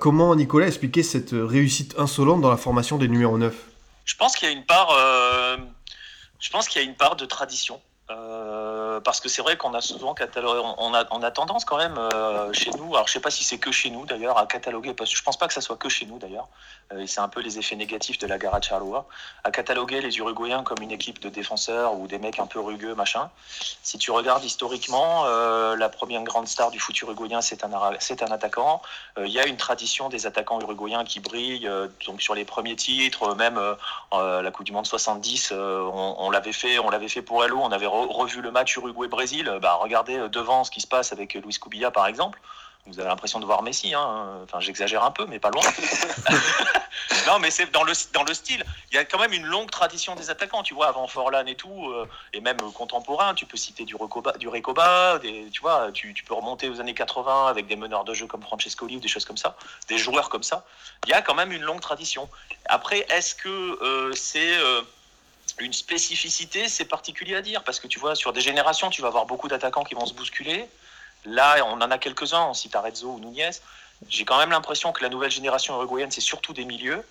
[0.00, 3.54] comment, Nicolas, expliquer cette réussite insolente dans la formation des numéros 9
[4.06, 4.88] Je pense qu'il y a une part,
[6.40, 7.82] je pense qu'il y a une part de tradition.
[9.04, 11.98] parce que c'est vrai qu'on a souvent catalogué, on a, on a tendance quand même
[12.54, 15.10] chez nous, alors je sais pas si c'est que chez nous d'ailleurs, à cataloguer, parce
[15.10, 16.48] que je pense pas que ça soit que chez nous d'ailleurs,
[16.96, 19.06] et c'est un peu les effets négatifs de la Gara Charloa,
[19.42, 22.94] à cataloguer les Uruguayens comme une équipe de défenseurs ou des mecs un peu rugueux,
[22.94, 23.30] machin.
[23.82, 28.32] Si tu regardes historiquement, euh, la première grande star du foot uruguayen, c'est un, un
[28.32, 28.82] attaquant.
[29.18, 32.44] Euh, Il y a une tradition des attaquants uruguayens qui brillent, euh, donc sur les
[32.44, 33.74] premiers titres, euh, même euh,
[34.12, 37.58] euh, la Coupe du Monde 70, euh, on, l'avait fait, on l'avait fait pour Hello,
[37.62, 39.48] on avait re- revu le match Uruguay-Brésil.
[39.48, 42.40] Euh, Bah, regardez euh, devant ce qui se passe avec euh, Luis Cubilla par exemple.
[42.86, 44.40] Vous avez l'impression de voir Messi, hein.
[44.44, 45.62] enfin j'exagère un peu, mais pas loin.
[47.26, 48.62] non, mais c'est dans le, dans le style.
[48.90, 51.54] Il y a quand même une longue tradition des attaquants, tu vois, avant Forlan et
[51.54, 53.34] tout, euh, et même contemporain.
[53.34, 56.78] Tu peux citer du Recoba, du Recoba des, tu vois, tu, tu peux remonter aux
[56.78, 59.56] années 80 avec des meneurs de jeu comme Francescoli ou des choses comme ça,
[59.88, 60.66] des joueurs comme ça.
[61.06, 62.28] Il y a quand même une longue tradition.
[62.66, 64.82] Après, est-ce que euh, c'est euh,
[65.58, 67.64] une spécificité C'est particulier à dire?
[67.64, 70.12] Parce que tu vois, sur des générations, tu vas avoir beaucoup d'attaquants qui vont se
[70.12, 70.68] bousculer.
[71.24, 73.50] Là, on en a quelques-uns, on cite Arezzo ou Nunez.
[74.08, 77.02] J'ai quand même l'impression que la nouvelle génération uruguayenne, c'est surtout des milieux.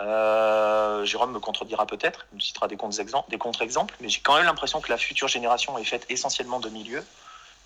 [0.00, 4.36] Euh, Jérôme me contredira peut-être, il me citera des contre-exemples, des contre-exemples, mais j'ai quand
[4.36, 7.04] même l'impression que la future génération est faite essentiellement de milieux.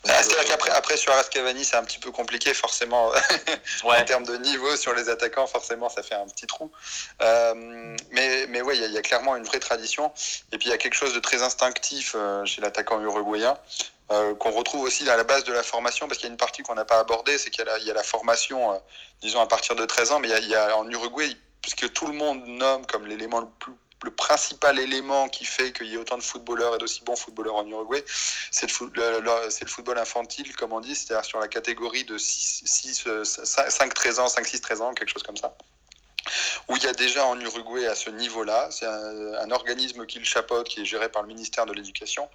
[0.09, 3.11] Ah, C'est-à-dire qu'après après, sur Aras Cavani, c'est un petit peu compliqué, forcément.
[3.85, 6.71] en termes de niveau sur les attaquants, forcément, ça fait un petit trou.
[7.21, 10.13] Euh, mais mais ouais, il y, a- il y a clairement une vraie tradition.
[10.53, 13.59] Et puis il y a quelque chose de très instinctif euh, chez l'attaquant uruguayen
[14.11, 16.39] euh, qu'on retrouve aussi à la base de la formation, parce qu'il y a une
[16.39, 18.79] partie qu'on n'a pas abordée, c'est qu'il y, a la- formation, euh,
[19.21, 22.15] disons à partir de 13 ans, mais il y a, en Uruguay, puisque tout le
[22.15, 26.17] monde nomme comme l'élément le plus le principal élément qui fait qu'il y ait autant
[26.17, 28.05] de footballeurs et d'aussi bons footballeurs en Uruguay,
[28.51, 34.83] c'est le, football infantile, comme on dit, c'est-à-dire sur la catégorie de 5-13 ans, 5-6-13
[34.83, 35.57] ans, quelque chose comme ça.
[36.69, 40.19] Où il y a déjà en Uruguay à ce niveau-là, c'est un, un organisme qui
[40.19, 42.29] le chapeaute, qui est géré par le ministère de l'Éducation,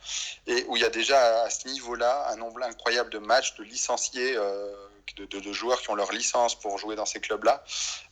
[0.48, 3.64] et où il y a déjà à ce niveau-là un nombre incroyable de matchs, de
[3.64, 4.72] licenciés, euh,
[5.18, 7.64] de, de- de joueurs qui ont leur licence pour jouer dans ces clubs-là.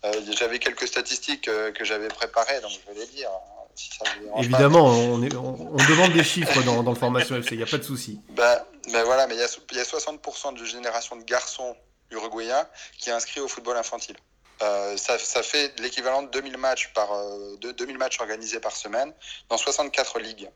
[0.05, 3.29] Euh, j'avais quelques statistiques euh, que j'avais préparées, donc je vais les lire.
[3.29, 4.03] hein, si ça.
[4.43, 7.63] Évidemment, on, est- on- on demande des chiffres dans, dans le formation FC, il n'y
[7.63, 8.19] a pas de souci.
[8.29, 11.75] Ben, ben voilà, mais il y a, y a 60% de génération de garçons
[12.11, 12.67] uruguayens
[12.97, 14.17] qui est inscrit au football infantile.
[14.61, 19.13] Euh, ça, fait l'équivalent de 2000 matchs, par, euh, de 2000 matchs organisés par semaine
[19.49, 20.49] dans 64 ligues.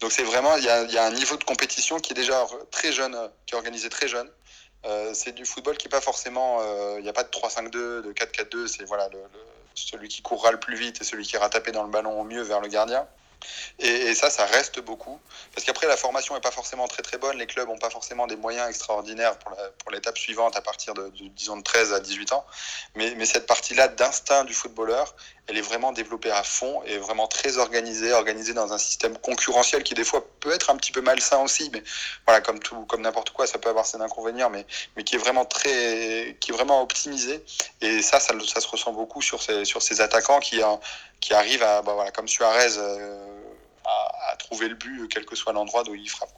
[0.00, 3.14] Donc c'est vraiment, il y, a, un niveau de compétition qui est déjà très jeune,
[3.14, 4.30] euh, qui est organisé très jeune.
[5.12, 6.62] C'est du football qui n'est pas forcément,
[6.96, 7.70] il n'y a pas de 3-5-2,
[8.00, 9.10] de 4-4-2, c'est voilà,
[9.74, 12.24] celui qui courra le plus vite et celui qui ira taper dans le ballon au
[12.24, 13.06] mieux vers le gardien.
[13.78, 15.18] Et, ça, ça reste beaucoup.
[15.54, 17.36] Parce qu'après, la formation n'est pas forcément très très bonne.
[17.38, 21.08] Les clubs n'ont pas forcément des moyens extraordinaires pour pour l'étape suivante à partir de,
[21.08, 22.44] de, disons, de 13 à 18 ans.
[22.94, 25.14] Mais, mais cette partie-là d'instinct du footballeur,
[25.50, 29.82] elle est vraiment développée à fond et vraiment très organisée, organisée dans un système concurrentiel
[29.82, 31.70] qui des fois peut être un petit peu malsain aussi.
[31.72, 31.82] Mais
[32.24, 34.64] voilà, comme tout, comme n'importe quoi, ça peut avoir ses inconvénients, mais,
[34.96, 37.44] mais qui est vraiment très, qui est vraiment optimisé.
[37.80, 40.76] Et ça, ça, se ressent beaucoup sur ces, sur ces attaquants qui, euh,
[41.18, 43.40] qui arrivent à, bah, voilà, comme Suarez, euh,
[43.84, 46.30] à, trouver le but, quel que soit l'endroit d'où il frappe.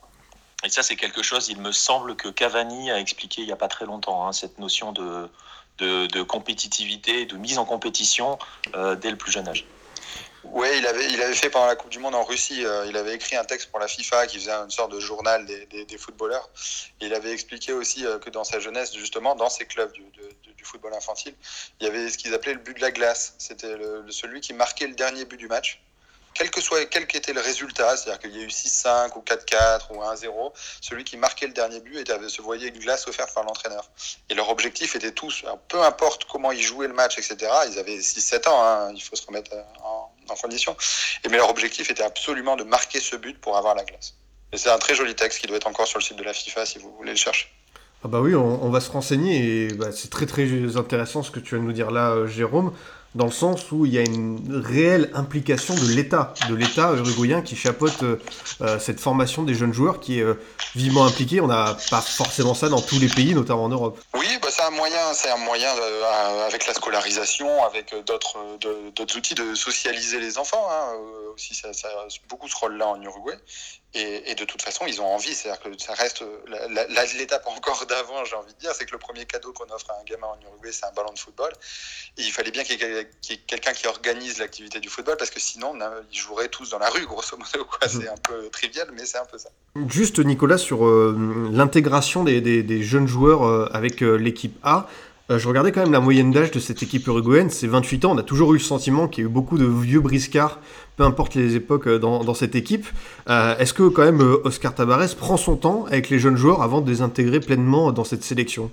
[0.64, 3.56] et ça c'est quelque chose, il me semble que Cavani a expliqué il n'y a
[3.56, 5.28] pas très longtemps, hein, cette notion de,
[5.78, 8.38] de, compétitivité, de mise en compétition
[8.74, 9.66] euh, dès le plus jeune âge.
[10.44, 12.96] Oui, il avait, il avait fait pendant la Coupe du Monde en Russie, euh, il
[12.96, 15.98] avait écrit un texte pour la FIFA qui faisait une sorte de journal des, des,
[15.98, 16.50] footballeurs.
[17.00, 20.52] Il avait expliqué aussi euh, que dans sa jeunesse, justement, dans ces clubs du, de-
[20.52, 21.34] du football infantile,
[21.80, 23.34] il y avait ce qu'ils appelaient le but de la glace.
[23.38, 23.74] C'était
[24.10, 25.80] celui qui marquait le dernier but du match.
[26.34, 29.92] Quel que soit quel qu'était le résultat, c'est-à-dire qu'il y a eu 6-5 ou 4-4
[29.92, 33.44] ou 1-0, celui qui marquait le dernier but était, se voyait une glace offerte par
[33.44, 33.90] l'entraîneur.
[34.28, 37.78] Et leur objectif était tous, alors, peu importe comment ils jouaient le match, etc., ils
[37.78, 40.74] avaient 6-7 ans, hein, il faut se remettre euh, en, condition,
[41.24, 44.14] et, mais leur objectif était absolument de marquer ce but pour avoir la glace.
[44.52, 46.32] Et c'est un très joli texte qui doit être encore sur le site de la
[46.32, 47.48] FIFA si vous voulez le chercher.
[48.04, 51.30] Ah bah oui, on, on va se renseigner et bah, c'est très très intéressant ce
[51.30, 52.72] que tu vas nous dire là, euh, Jérôme,
[53.14, 57.42] dans le sens où il y a une réelle implication de l'État, de l'État uruguayen
[57.42, 58.16] qui chapeaute euh,
[58.62, 60.40] euh, cette formation des jeunes joueurs qui est euh,
[60.74, 61.40] vivement impliqué.
[61.40, 64.00] On n'a pas forcément ça dans tous les pays, notamment en Europe.
[64.14, 65.70] Oui, bah, c'est un moyen, c'est un moyen
[66.46, 70.66] avec la scolarisation, avec d'autres outils de socialiser les enfants.
[70.70, 70.96] Hein,
[71.34, 71.88] aussi, ça, ça
[72.28, 73.36] beaucoup ce rôle-là en Uruguay.
[73.94, 75.34] Et, et de toute façon, ils ont envie.
[75.34, 76.24] C'est-à-dire que ça reste
[77.18, 80.00] l'étape encore d'avant, j'ai envie de dire, c'est que le premier cadeau qu'on offre à
[80.00, 81.52] un gamin en Uruguay, c'est un ballon de football.
[82.16, 83.08] Et il fallait bien qu'il y ait,
[83.46, 85.74] quelqu'un qui organise l'activité du football, parce que sinon,
[86.10, 87.64] ils joueraient tous dans la rue, grosso modo.
[87.66, 87.86] quoi.
[87.88, 89.50] C'est un peu trivial, mais c'est un peu ça.
[89.88, 91.14] Juste Nicolas sur euh,
[91.52, 94.86] l'intégration des, des- des jeunes joueurs euh, avec euh, l'équipe A.
[95.30, 98.12] Euh, je regardais quand même la moyenne d'âge de cette équipe uruguayenne, c'est 28 ans.
[98.12, 100.58] On a toujours eu le sentiment qu'il y a eu beaucoup de vieux briscards,
[100.96, 102.86] peu importe les époques, euh, dans, cette équipe.
[103.28, 106.80] Euh, est-ce que quand même Oscar Tabarez prend son temps avec les jeunes joueurs avant
[106.80, 108.70] de les intégrer pleinement dans cette sélection?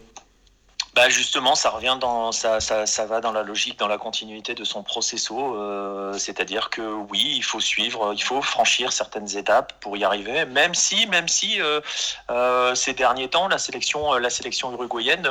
[0.96, 4.56] Bah justement, ça revient dans ça, ça, ça, va dans la logique, dans la continuité
[4.56, 5.30] de son processus.
[5.32, 10.46] Euh, c'est-à-dire que oui, il faut suivre, il faut franchir certaines étapes pour y arriver.
[10.46, 11.80] Même si, même si euh,
[12.32, 15.28] euh, ces derniers temps, la sélection, la sélection uruguayenne,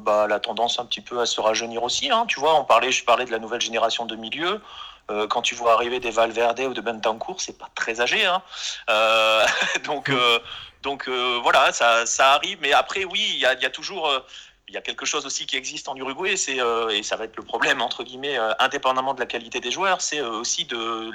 [0.00, 2.10] bah, a tendance un petit peu à se rajeunir aussi.
[2.10, 2.26] Hein.
[2.28, 4.60] Tu vois, on parlait, je parlais de la nouvelle génération de milieu.
[5.30, 8.26] quand tu vois arriver des Valverde ou de Bentancur, c'est pas très âgé.
[8.26, 8.42] Hein.
[9.84, 10.12] donc,
[10.82, 12.58] donc voilà, ça, ça, arrive.
[12.60, 14.08] Mais après, oui, il y a, y a, toujours
[14.68, 17.24] il y a quelque chose aussi qui existe en Uruguay, c'est euh, et ça va
[17.24, 20.66] être le problème entre guillemets, euh, indépendamment de la qualité des joueurs, c'est euh, aussi
[20.66, 21.10] de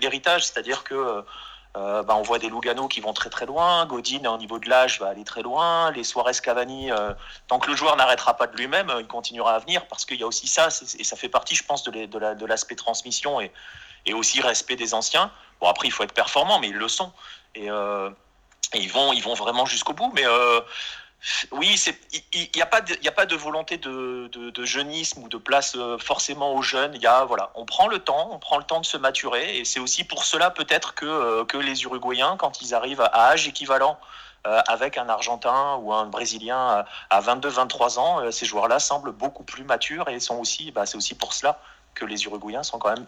[0.00, 1.24] l'héritage, c'est-à-dire que
[1.74, 4.98] bah, on voit des Lugano qui vont très très loin, Godin au niveau de l'âge
[4.98, 6.88] va aller très loin, les Suarez Cavani,
[7.48, 10.22] tant que le joueur n'arrêtera pas de lui-même, il continuera à venir parce qu'il y
[10.22, 13.52] a aussi ça, et ça fait partie, je pense, de l'aspect transmission et,
[14.06, 15.30] et aussi respect des anciens.
[15.60, 17.12] Bon après il faut être performant, mais ils le sont
[17.54, 20.24] et, ils vont ils vont vraiment jusqu'au bout, mais
[21.50, 21.80] oui,
[22.32, 25.98] il n'y a, pas de, a pas de volonté de, jeunisme ou de place euh,
[25.98, 26.94] forcément aux jeunes.
[27.00, 29.64] Y a, voilà, on prend le temps, on prend le temps de se maturer, et
[29.64, 33.98] c'est aussi pour cela peut-être que, euh, les Uruguayens, quand ils arrivent à âge équivalent
[34.46, 39.64] euh, avec un Argentin ou un Brésilien à 22-23 ans, ces joueurs-là semblent beaucoup plus
[39.64, 41.58] matures et sont aussi, bah, c'est aussi pour cela
[41.94, 43.06] que les Uruguayens sont quand même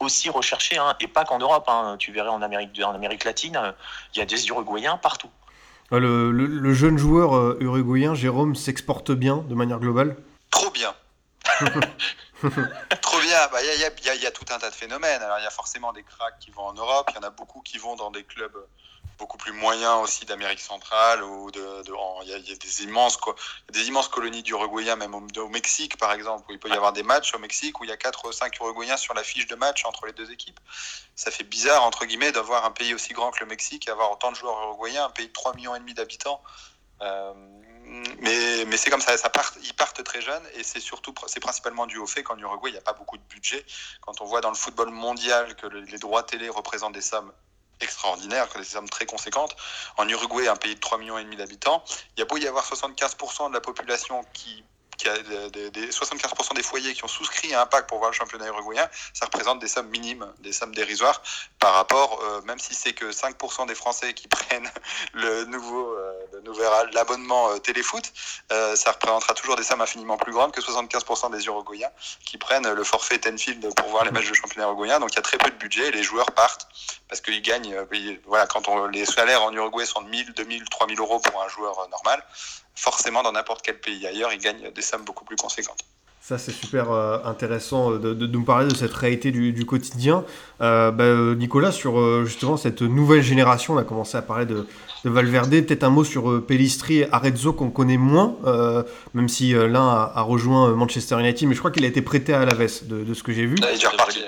[0.00, 1.64] aussi recherchés, hein, et pas qu'en Europe.
[1.68, 1.96] Hein.
[1.98, 3.74] Tu verrais en Amérique, en Amérique latine,
[4.14, 5.30] il y a des Uruguayens partout.
[5.98, 10.16] Le, jeune joueur euh, uruguayen, Jérôme, s'exporte bien de manière globale
[10.50, 10.94] Trop bien.
[13.02, 13.38] Trop bien.
[13.52, 15.22] Bah, il y, a, tout un tas de phénomènes.
[15.22, 17.10] Alors, il y a forcément des cracks qui vont en Europe.
[17.10, 18.56] Il y en a beaucoup qui vont dans des clubs
[19.22, 21.62] beaucoup plus moyen aussi d'Amérique centrale ou de,
[22.24, 23.16] il y, a des immenses
[23.70, 27.04] des immenses colonies d'Uruguayens même au, Mexique par exemple où il peut y avoir des
[27.04, 29.54] matchs au Mexique où il y a 4 ou 5 Uruguayens sur la fiche de
[29.54, 30.58] match entre les deux équipes.
[31.14, 34.10] Ça fait bizarre entre guillemets d'avoir un pays aussi grand que le Mexique et avoir
[34.10, 36.42] autant de joueurs uruguayens, un pays de 3 millions et demi d'habitants.
[37.02, 37.32] Euh,
[38.18, 41.40] mais, mais c'est comme ça, ça part, ils partent très jeunes et c'est surtout, c'est
[41.40, 43.64] principalement dû au fait qu'en Uruguay, il n'y a pas beaucoup de budget.
[44.00, 47.32] Quand on voit dans le football mondial que les droits télé représentent des sommes
[47.82, 49.56] extraordinaire, des sommes très conséquentes.
[49.96, 51.84] En Uruguay, un pays de 3,5 millions d'habitants,
[52.16, 54.64] il y a beau y avoir 75% de la population qui
[55.02, 55.18] qui a
[55.48, 58.88] des, 75% des foyers qui ont souscrit à un pack pour voir le championnat uruguayen,
[59.12, 61.22] ça représente des sommes minimes, des sommes dérisoires
[61.58, 64.70] par rapport, euh, même si c'est que 5% des Français qui prennent
[65.12, 66.21] le nouveau, euh,
[66.92, 68.12] l'abonnement euh, téléfoot,
[68.50, 71.90] ça représentera toujours des sommes infiniment plus grandes que 75% des Uruguayens
[72.24, 75.00] qui prennent le forfait Tenfield pour voir les matchs de championnat uruguayen.
[75.00, 76.68] Donc il y a très peu de budget, les joueurs partent
[77.08, 77.76] parce qu'ils gagnent.
[78.26, 81.48] voilà, quand on, les salaires en Uruguay sont de 1000, 2000, 3000 euros pour un
[81.48, 82.22] joueur normal,
[82.74, 85.84] forcément dans n'importe quel pays ailleurs, ils gagnent des sommes beaucoup plus conséquentes.
[86.22, 90.24] Ça, c'est super euh, intéressant de, nous parler de cette réalité du, quotidien.
[90.60, 94.68] Euh, bah, euh, Nicolas, sur justement cette nouvelle génération, on a commencé à parler de,
[95.04, 95.50] de Valverde.
[95.50, 98.36] Peut-être un mot sur Pellistri et Arezzo qu'on connaît moins,
[99.14, 102.40] même si l'un a, rejoint Manchester United, mais je crois qu'il a été prêté à
[102.40, 103.56] Alaves, de, de ce que j'ai vu.
[103.58, 104.20] il est reparti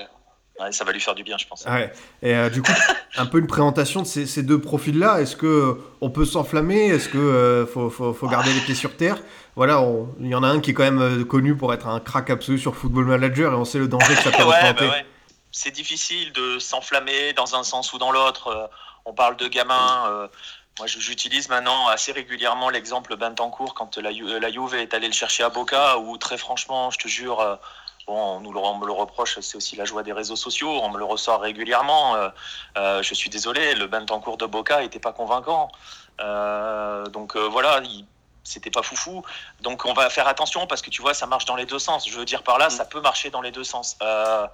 [0.70, 1.64] ça va lui faire du bien, je pense.
[2.22, 2.72] Et euh, du coup,
[3.16, 5.20] un peu une présentation de ces, deux profils-là.
[5.20, 6.86] Est-ce que euh, on peut s'enflammer?
[6.86, 9.18] Est-ce que euh, faut, garder les pieds sur terre?
[9.56, 9.84] Voilà,
[10.20, 12.58] il y en a un qui est quand même connu pour être un crack absolu
[12.58, 14.88] sur Football Manager et on sait le danger que ça peut représenter.
[14.88, 14.94] Bah
[15.52, 18.70] C'est difficile de s'enflammer dans un sens ou dans l'autre.
[19.04, 20.28] on parle de gamins.
[20.78, 25.44] Moi, j'utilise maintenant assez régulièrement l'exemple Bentancourt quand la, la Juve est allée le chercher
[25.44, 27.58] à Boca, où très franchement, je te jure
[28.06, 30.90] Bon, on, nous le, me le reproche, c'est aussi la joie des réseaux sociaux, on
[30.90, 32.16] me le ressort régulièrement.
[32.16, 32.28] Euh,
[32.76, 33.86] euh, je suis désolé, le
[34.20, 35.70] cours de Boca n'était pas convaincant.
[36.20, 38.04] Euh, donc voilà, il,
[38.44, 39.22] c'était pas foufou.
[39.60, 42.08] Donc on va faire attention parce que tu vois, ça marche dans les deux sens.
[42.08, 43.96] Je veux dire par là, ça peut marcher dans les deux sens.
[44.02, 44.46] Euh,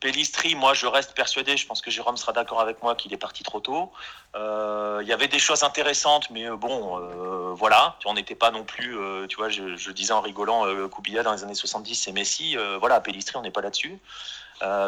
[0.00, 3.18] Pellistri, moi je reste persuadé, je pense que Jérôme sera d'accord avec moi qu'il est
[3.18, 3.90] parti trop tôt.
[4.36, 8.50] Euh, il y avait des choses intéressantes, mais euh, bon, euh, voilà, on n'était pas
[8.50, 8.96] non plus,
[9.28, 12.56] tu vois, je, je, disais en rigolant, Koubia dans les années 70, c'est Messi.
[12.78, 13.98] voilà, Pellistri, on n'est pas là-dessus.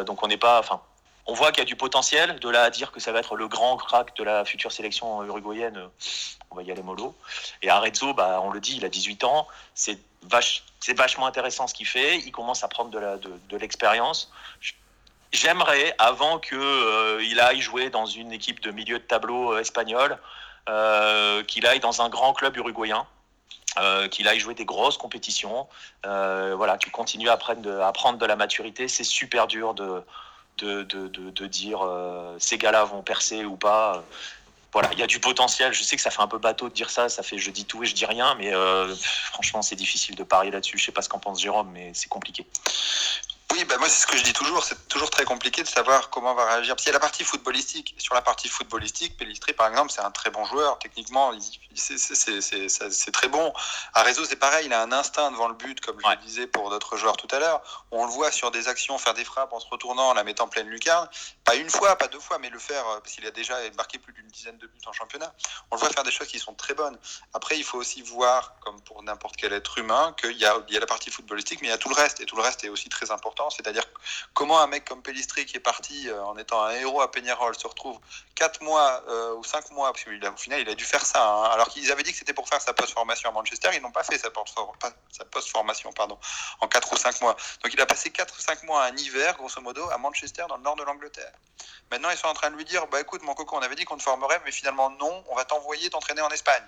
[0.05, 0.81] donc on n'est pas, enfin,
[1.25, 2.39] on voit qu'il y a du potentiel.
[2.39, 5.23] De là à dire que ça va être le grand crack de la future sélection
[5.23, 5.89] uruguayenne,
[6.49, 7.15] on va y aller mollo.
[7.61, 9.47] Et Arezzo, bah, on le dit, il a 18 ans.
[9.73, 9.99] C'est
[10.95, 12.17] vachement intéressant ce qu'il fait.
[12.19, 14.31] Il commence à prendre de l'expérience.
[15.31, 20.17] J'aimerais, avant qu'il euh, aille jouer dans une équipe de milieu de tableau euh, espagnol,
[20.67, 23.05] euh, qu'il aille dans un grand club uruguayen.
[24.11, 25.65] qu'il aille jouer des grosses compétitions,
[26.03, 28.89] voilà, qu'il continue à prendre, à prendre de la maturité.
[28.89, 30.03] C'est super dur de,
[30.63, 34.03] de, dire euh, ces gars-là vont percer ou pas.
[34.73, 35.73] voilà, il y a du potentiel.
[35.73, 37.65] Je sais que ça fait un peu bateau de dire ça, ça fait je dis
[37.65, 40.77] tout et je dis rien, mais euh, franchement, c'est difficile de parier là-dessus.
[40.77, 42.45] Je sais pas ce qu'en pense Jérôme, mais c'est compliqué.
[43.51, 46.09] Oui, bah moi c'est ce que je dis toujours, c'est toujours très compliqué de savoir
[46.09, 46.73] comment va réagir.
[46.73, 47.93] Parce qu'il y a la partie footballistique.
[47.97, 50.79] Sur la partie footballistique, Pellistri par exemple, c'est un très bon joueur.
[50.79, 51.33] Techniquement,
[51.75, 53.51] c'est très bon.
[53.93, 56.47] À réseau, c'est pareil, il a un instinct devant le but, comme je le disais
[56.47, 57.61] pour d'autres joueurs tout à l'heure.
[57.91, 60.47] On le voit sur des actions faire des frappes en se retournant, en la mettant
[60.47, 61.09] pleine lucarne.
[61.43, 63.97] Pas une fois, pas deux fois, mais le faire, euh, parce qu'il a déjà marqué
[63.99, 65.33] plus d'une dizaine de buts en championnat.
[65.71, 66.97] On le voit faire des choses qui sont très bonnes.
[67.33, 70.73] Après, il faut aussi voir, comme pour n'importe quel être humain, qu'il y a, il
[70.73, 72.21] y a la partie footballistique, mais il y a tout le reste.
[72.21, 73.83] Et tout le reste est aussi très important c'est-à-dire
[74.33, 77.55] comment un mec comme Pellistri qui est parti euh, en étant un héros à Peñarol
[77.57, 77.99] se retrouve
[78.35, 81.43] 4 mois euh, ou 5 mois, parce qu'au final il a dû faire ça, hein,
[81.51, 84.03] alors qu'ils avaient dit que c'était pour faire sa post-formation à Manchester, ils n'ont pas
[84.03, 86.17] fait sa post-formation pardon,
[86.59, 87.35] en 4 ou 5 mois.
[87.63, 90.57] Donc il a passé 4 ou 5 mois un hiver, grosso modo, à Manchester, dans
[90.57, 91.33] le nord de l'Angleterre.
[91.89, 93.85] Maintenant ils sont en train de lui dire, bah écoute mon coco, on avait dit
[93.85, 96.63] qu'on te formerait, mais finalement non, on va t'envoyer t'entraîner en Espagne.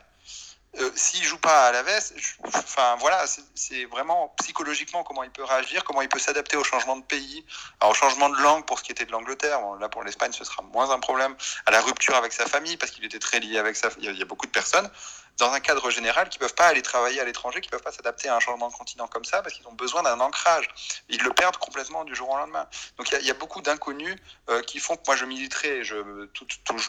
[0.80, 5.44] Euh, s'il joue pas à la veste, enfin voilà, c'est vraiment psychologiquement comment il peut
[5.44, 7.46] réagir, comment il peut s'adapter au changement de pays,
[7.88, 9.60] au changement de langue pour ce qui était de l'Angleterre.
[9.80, 11.36] là pour l'Espagne, ce sera moins un problème.
[11.68, 13.90] À la rupture avec sa famille parce qu'il était très lié avec sa.
[14.00, 14.90] Il y, a, beaucoup de personnes
[15.38, 18.30] dans un cadre général qui peuvent pas aller travailler à l'étranger, qui peuvent pas s'adapter
[18.30, 20.68] à un changement de continent comme ça parce qu'ils ont besoin d'un ancrage.
[21.08, 22.68] Ils le perdent complètement du jour au lendemain.
[22.98, 24.16] Donc il y, a beaucoup d'inconnus
[24.50, 25.96] euh, qui font que moi je militerai je,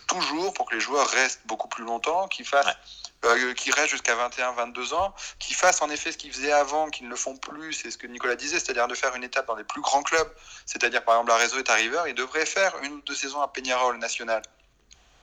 [0.07, 2.77] toujours pour que les joueurs restent beaucoup plus longtemps, qu'ils fassent.
[3.25, 7.07] Euh, qui restent jusqu'à 21-22 ans, qui fassent en effet ce qu'ils faisaient avant, qu'ils
[7.07, 9.55] ne le font plus, c'est ce que Nicolas disait, c'est-à-dire de faire une étape dans
[9.55, 10.31] les plus grands clubs,
[10.67, 13.49] c'est-à-dire par exemple la Réseau est arrivé, il devrait faire une ou deux saisons à
[13.49, 14.43] Peñarol national.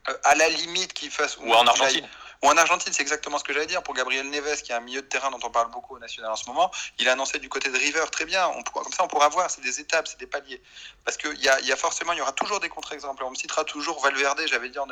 [0.09, 1.37] Euh, à la limite qu'il fasse...
[1.37, 2.07] Ou en Argentine.
[2.43, 3.83] Ou en Argentine, c'est exactement ce que j'allais dire.
[3.83, 6.31] Pour Gabriel Neves, qui est un milieu de terrain dont on parle beaucoup au national
[6.31, 8.49] en ce moment, il a annoncé du côté de River, très bien.
[8.73, 9.51] Comme ça, on pourra voir.
[9.51, 10.61] C'est des étapes, c'est des paliers.
[11.05, 13.23] Parce qu'il y y a forcément, il y aura toujours des contre-exemples.
[13.23, 14.87] On me citera toujours Valverde, j'avais dit en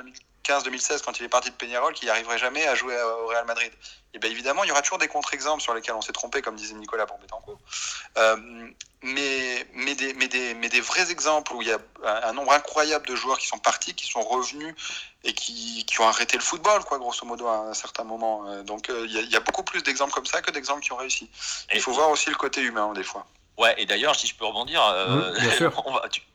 [0.47, 3.45] 2015-2016, quand il est parti de Peñarol, qu'il n'y arriverait jamais à jouer au Real
[3.45, 3.71] Madrid.
[4.13, 6.55] Et bien évidemment, il y aura toujours des contre-exemples sur lesquels on s'est trompé, comme
[6.55, 7.19] disait Nicolas pour.
[8.17, 11.79] Euh, mais, mais, des, mais, des, mais des vrais exemples où il y a
[12.27, 14.75] un nombre incroyable de joueurs qui sont partis, qui sont revenus
[15.23, 18.45] et qui, qui ont arrêté le football, quoi, grosso modo, à un certain moment.
[18.47, 20.91] Euh, donc euh, il y, y, a beaucoup plus d'exemples comme ça que d'exemples qui
[20.91, 21.29] ont réussi.
[21.73, 23.25] Il faut voir aussi le côté humain, des fois.
[23.59, 25.69] Ouais, et d'ailleurs, si je peux rebondir, euh,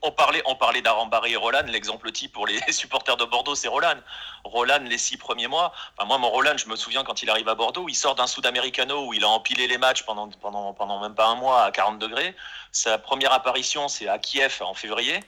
[0.02, 1.64] on, parlait, on parlait d'Arambaré et Roland.
[1.68, 3.96] L'exemple type pour les supporters de Bordeaux, c'est Roland.
[4.44, 5.72] Roland, les six premiers mois.
[5.96, 8.26] Enfin, moi, mon Roland, je me souviens quand il arrive à Bordeaux, il sort d'un
[8.26, 11.70] Sud-Americano où il a empilé les matchs pendant, pendant, pendant même pas un mois à
[11.70, 12.37] 40 degrés.
[12.72, 15.20] Sa première apparition, c'est à Kiev en février.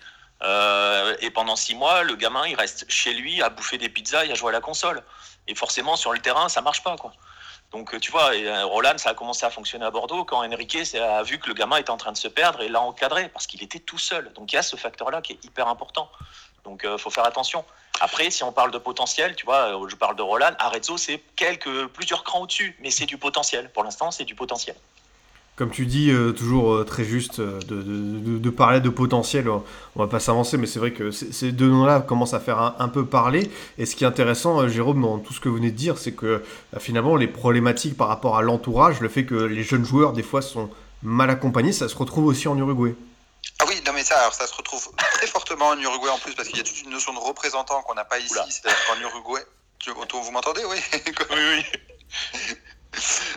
[0.42, 4.26] Euh, et pendant six mois, le gamin, il reste chez lui à bouffer des pizzas
[4.26, 5.02] et à jouer à la console.
[5.48, 7.14] Et forcément, sur le terrain, ça marche pas, quoi.
[7.72, 10.94] Donc euh, tu vois, euh, Roland, ça a commencé à fonctionner à Bordeaux quand Enrique
[10.94, 13.46] a vu que le gamin était en train de se perdre et l'a encadré parce
[13.46, 14.32] qu'il était tout seul.
[14.34, 16.10] Donc il y a ce facteur-là qui est hyper important.
[16.64, 17.64] Donc il faut faire attention.
[18.00, 21.86] Après, si on parle de potentiel, tu vois, je parle de Roland, Arezzo, c'est quelques
[21.86, 23.70] plusieurs crans au-dessus, mais c'est du potentiel.
[23.72, 24.76] Pour l'instant, c'est du potentiel
[25.56, 29.48] comme tu dis, euh, toujours euh, très juste euh, de, parler de potentiel.
[29.48, 29.62] On
[29.96, 33.06] va pas s'avancer, mais c'est vrai que ces deux noms-là commencent à faire un, peu
[33.06, 33.50] parler.
[33.78, 36.12] Et ce qui est intéressant, Jérôme, dans tout ce que vous venez de dire, c'est
[36.12, 36.44] que
[36.78, 40.42] finalement, les problématiques par rapport à l'entourage, le fait que les jeunes joueurs, des fois,
[40.42, 40.70] sont
[41.02, 42.94] mal accompagnés, ça se retrouve aussi en Uruguay.
[43.58, 46.34] Ah oui, non mais ça, alors ça se retrouve très fortement en Uruguay en plus,
[46.34, 48.34] parce qu'il y a toute une notion de représentant qu'on n'a pas ici.
[48.48, 49.42] C'est-à-dire qu'en Uruguay,
[49.86, 50.76] vous m'entendez, oui?
[51.30, 52.56] Oui, oui.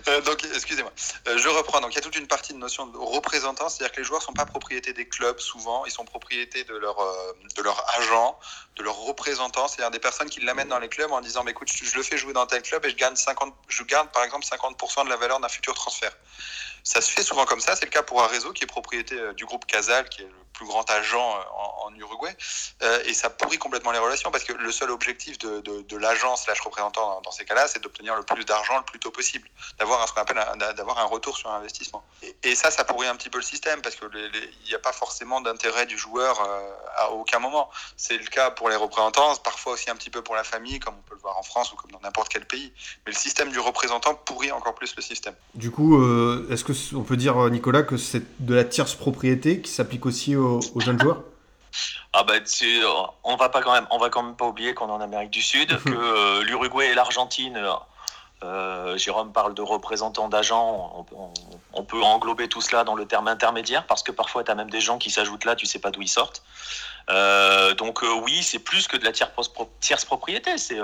[0.08, 0.92] Euh, donc, excusez-moi.
[1.28, 1.82] Euh, je reprends.
[1.82, 4.22] Donc, il y a toute une partie de notion de représentant, c'est-à-dire que les joueurs
[4.22, 7.84] ne sont pas propriétés des clubs souvent, ils sont propriétés de leur, euh, de leur
[7.98, 8.40] agent,
[8.76, 11.70] de leur représentant, c'est-à-dire des personnes qui l'amènent dans les clubs en disant bah, écoute,
[11.72, 14.46] je, le fais jouer dans tel club et je, gagne 50, je garde par exemple
[14.46, 16.16] 50% de la valeur d'un futur transfert.
[16.84, 17.76] Ça se fait souvent comme ça.
[17.76, 20.66] C'est le cas pour Arezzo, qui est propriété du groupe Casal, qui est le plus
[20.66, 21.42] grand agent euh,
[21.86, 22.36] en, Uruguay.
[22.82, 26.44] Euh, et ça pourrit complètement les relations parce que le seul objectif de, de, l'agence
[26.44, 30.08] slash représentant dans, ces cas-là, c'est d'obtenir le plus d'argent le plus tôt possible, d'avoir
[30.08, 30.38] ce qu'on appelle
[30.78, 32.04] d'avoir un retour sur investissement.
[32.44, 34.10] Et, ça, ça pourrit un petit peu le système parce qu'il
[34.68, 36.40] n'y a pas forcément d'intérêt du joueur
[36.96, 37.70] à aucun moment.
[37.98, 40.96] C'est le cas pour les représentants, parfois aussi un petit peu pour la famille, comme
[40.98, 42.72] on peut le voir en France ou comme dans n'importe quel pays.
[43.06, 45.36] Mais le système du représentant pourrit encore plus le système.
[45.56, 45.98] Du coup,
[46.50, 50.06] est-ce que on peut dire, euh, Nicolas, que c'est de la tierce propriété qui s'applique
[50.06, 51.22] aussi aux, jeunes joueurs?
[52.14, 52.34] Ah bah,
[53.24, 55.30] on va pas quand même, on va quand même pas oublier qu'on est en Amérique
[55.30, 57.62] du Sud, que euh, l'Uruguay et l'Argentine,
[58.44, 61.06] euh, Jérôme parle de représentants d'agents,
[61.74, 64.70] on, peut englober tout cela dans le terme intermédiaire parce que parfois tu as même
[64.70, 66.44] des gens qui s'ajoutent là, tu sais pas d'où ils sortent.
[67.78, 70.80] donc oui, c'est plus que de la tierce propriété, c'est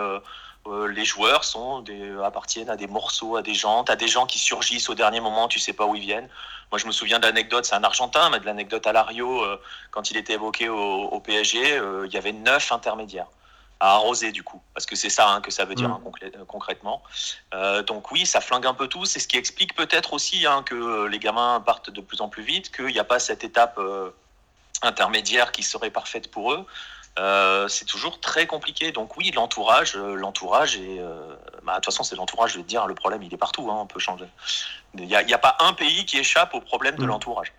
[0.67, 3.83] euh, les joueurs sont des, appartiennent à des morceaux, à des gens.
[3.83, 6.29] Tu as des gens qui surgissent au dernier moment, tu sais pas où ils viennent.
[6.71, 10.11] Moi, je me souviens d'anecdotes, c'est un Argentin, mais de l'anecdote à Lario, euh, quand
[10.11, 13.27] il était évoqué au, PSG, euh, il y avait neuf intermédiaires.
[13.81, 15.91] à arroser du coup, parce que c'est ça hein, que ça veut dire Mm.
[15.91, 17.03] hein, concrètement.
[17.53, 19.05] Euh, donc oui, ça flingue un peu tout.
[19.05, 22.43] C'est ce qui explique peut-être aussi hein, que les gamins partent de plus en plus
[22.43, 24.11] vite, qu'il n'y a pas cette étape euh,
[24.81, 26.65] intermédiaire qui serait parfaite pour eux.
[27.17, 28.91] Euh, c'est toujours très compliqué.
[28.91, 31.35] Donc oui, l'entourage, euh, l'entourage et euh,
[31.65, 32.53] bah, de toute façon c'est l'entourage.
[32.53, 33.69] Je vais te dire, le problème il est partout.
[33.71, 34.25] Hein, on peut changer.
[34.97, 37.07] Il n'y a, pas un pays qui échappe au problème de Mm.
[37.07, 37.53] l'entourage.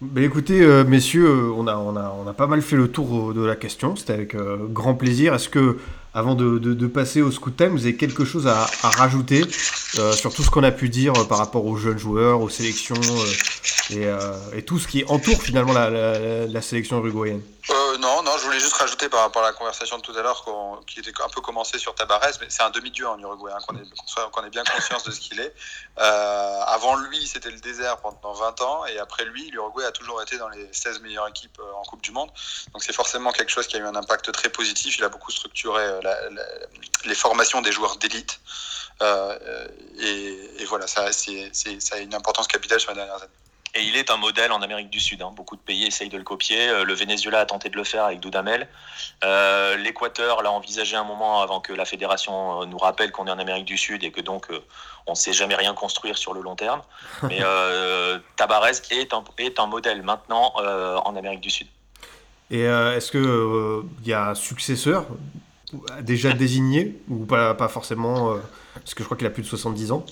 [0.00, 3.34] Ben écoutez, euh, messieurs, on a, on, a, on a pas mal fait le tour
[3.34, 3.96] de la question.
[3.96, 5.34] C'était avec grand plaisir.
[5.34, 5.80] Est-ce que,
[6.18, 9.44] avant de, passer au scoot time, vous avez quelque chose à, rajouter
[9.98, 12.48] euh, sur tout ce qu'on a pu dire euh, par rapport aux jeunes joueurs, aux
[12.48, 12.96] sélections
[13.92, 17.42] euh, et, tout ce qui entoure finalement la, la- la sélection uruguayenne?
[18.00, 20.44] Non, non, je voulais juste rajouter par rapport à la conversation de tout à l'heure
[20.86, 24.44] qui était un peu commencée sur Tabarez, mais c'est un demi-dieu en Uruguay, hein, qu'on
[24.44, 25.52] ait, bien conscience de ce qu'il est.
[25.96, 30.38] Avant lui, c'était le désert pendant 20 ans, et après lui, l'Uruguay a toujours été
[30.38, 32.30] dans les 16 meilleures équipes en Coupe du Monde.
[32.72, 34.96] Donc c'est forcément quelque chose qui a eu un impact très positif.
[34.98, 36.42] Il a beaucoup structuré euh, la- la-
[37.04, 38.40] les formations des joueurs d'élite.
[39.00, 39.68] Euh, euh,
[40.00, 43.32] et, et voilà, ça, c'est- c'est- ça a une importance capitale sur les dernières années.
[43.74, 45.20] Et il est un modèle en Amérique du Sud.
[45.22, 45.30] hein.
[45.36, 46.68] Beaucoup de pays essayent de le copier.
[46.68, 48.66] Euh, Le Venezuela a tenté de le faire avec Dudamel.
[49.24, 53.38] Euh, L'Équateur l'a envisagé un moment avant que la fédération nous rappelle qu'on est en
[53.38, 54.58] Amérique du Sud et que donc euh,
[55.06, 56.82] on ne sait jamais rien construire sur le long terme.
[57.24, 61.68] Mais euh, Tabarez est un, est un modèle maintenant euh, en Amérique du Sud.
[62.50, 65.04] Et euh, est-ce que euh, il y a un successeur
[66.02, 68.38] déjà désigné ou pas, pas forcément euh,
[68.74, 70.04] Parce que je crois qu'il a plus de 70 ans.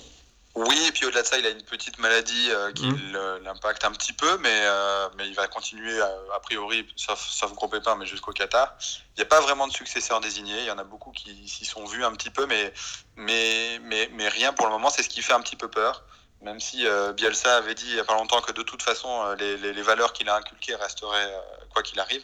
[0.55, 3.83] Oui, et puis au-delà de ça, il a une petite maladie euh, qui le- l'impacte
[3.85, 7.95] un petit peu, mais, euh, mais il va continuer, a priori, sauf, sauf gros pépin,
[7.95, 8.75] mais jusqu'au Qatar.
[9.15, 10.55] Il n'y a pas vraiment de successeur désigné.
[10.61, 12.73] Il y en a beaucoup qui s'y sont vus un petit peu, mais,
[13.15, 14.89] mais, mais, mais rien pour le moment.
[14.89, 16.03] C'est ce qui fait un petit peu peur.
[16.41, 19.33] Même si euh, Bielsa avait dit il n'y a pas longtemps que de toute façon,
[19.39, 21.39] les, les, les valeurs qu'il a inculquées resteraient euh,
[21.73, 22.21] quoi qu'il arrive.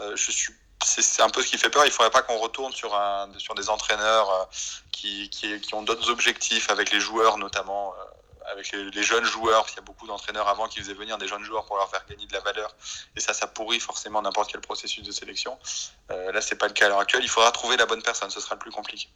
[0.00, 0.52] Euh, je suis
[0.84, 1.84] c'est un peu ce qui fait peur.
[1.84, 4.44] Il ne faudrait pas qu'on retourne sur, un, sur des entraîneurs euh,
[4.90, 9.66] qui, qui, ont d'autres objectifs avec les joueurs, notamment euh, avec les, jeunes joueurs.
[9.70, 12.04] Il y a beaucoup d'entraîneurs avant qui faisaient venir des jeunes joueurs pour leur faire
[12.08, 12.74] gagner de la valeur.
[13.16, 15.58] Et ça, ça pourrit forcément n'importe quel processus de sélection.
[16.10, 17.22] Euh, là, c'est pas le cas à l'heure actuelle.
[17.24, 18.30] Il faudra trouver la bonne personne.
[18.30, 19.08] Ce sera le plus compliqué.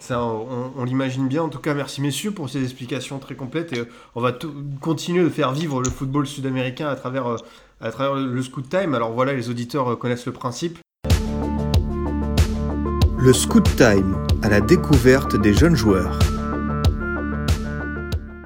[0.00, 1.44] Ça, on, l'imagine bien.
[1.44, 3.72] En tout cas, merci messieurs pour ces explications très complètes.
[3.72, 3.84] Et
[4.14, 4.32] on va
[4.80, 7.36] continuer de faire vivre le football sud-américain à travers,
[7.80, 8.94] à travers le, Scoot Time.
[8.94, 10.78] Alors voilà, les auditeurs connaissent le principe.
[13.24, 16.18] Le Scoot Time à la découverte des jeunes joueurs.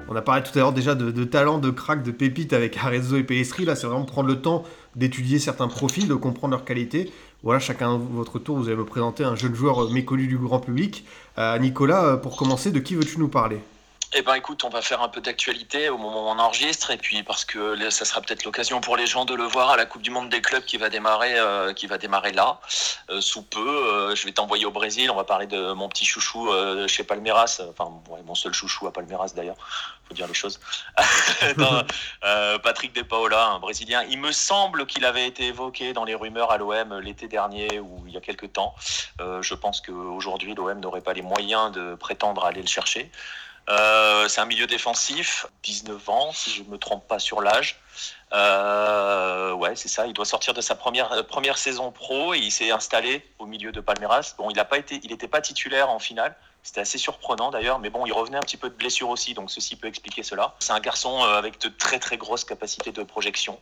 [0.07, 2.77] On a parlé tout à l'heure déjà de, de talent, de crack, de pépites avec
[2.77, 3.65] Arezzo et Pellistri.
[3.65, 4.63] Là, c'est vraiment prendre le temps
[4.95, 7.11] d'étudier certains profils, de comprendre leurs qualités.
[7.43, 11.03] Voilà, chacun votre tour, vous allez me présenter un jeune joueur méconnu du grand public.
[11.37, 13.59] Euh, Nicolas, euh, pour commencer, de qui veux-tu nous parler?
[14.11, 16.97] Eh ben écoute, on va faire un peu d'actualité au moment où on enregistre et
[16.97, 19.85] puis parce que ça sera peut-être l'occasion pour les gens de le voir à la
[19.85, 22.59] Coupe du Monde des clubs qui va démarrer, euh, qui va démarrer là,
[23.11, 23.59] euh, sous peu.
[23.59, 25.11] Euh, je vais t'envoyer au Brésil.
[25.11, 26.49] On va parler de mon petit chouchou
[26.87, 27.91] chez Palmeiras, enfin
[28.25, 29.57] mon seul chouchou à Palmeiras d'ailleurs.
[30.07, 30.59] Faut dire les choses.
[32.63, 34.03] Patrick De Paola, un Brésilien.
[34.09, 38.03] Il me semble qu'il avait été évoqué dans les rumeurs à l'OM l'été dernier ou
[38.07, 38.73] il y a quelques temps.
[39.19, 43.11] Je pense qu'aujourd'hui l'OM n'aurait pas les moyens de prétendre aller le chercher.
[43.69, 47.79] Euh, c'est un milieu défensif, 19 ans, si je ne me trompe pas sur l'âge.
[48.33, 50.07] Euh, ouais, c'est ça.
[50.07, 53.45] Il doit sortir de sa première, euh, première saison pro et il s'est installé au
[53.45, 54.33] milieu de Palmeiras.
[54.37, 56.35] Bon, il n'a pas n'était pas titulaire en finale.
[56.63, 59.51] C'était assez surprenant d'ailleurs, mais bon, il revenait un petit peu de blessure aussi, donc
[59.51, 60.55] ceci peut expliquer cela.
[60.59, 63.57] C'est un garçon avec de très très grosses capacités de projection,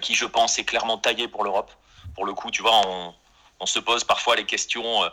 [0.00, 1.72] qui je pense est clairement taillé pour l'Europe.
[2.14, 3.12] Pour le coup, tu vois, on,
[3.62, 5.04] on se pose parfois les questions.
[5.04, 5.08] euh,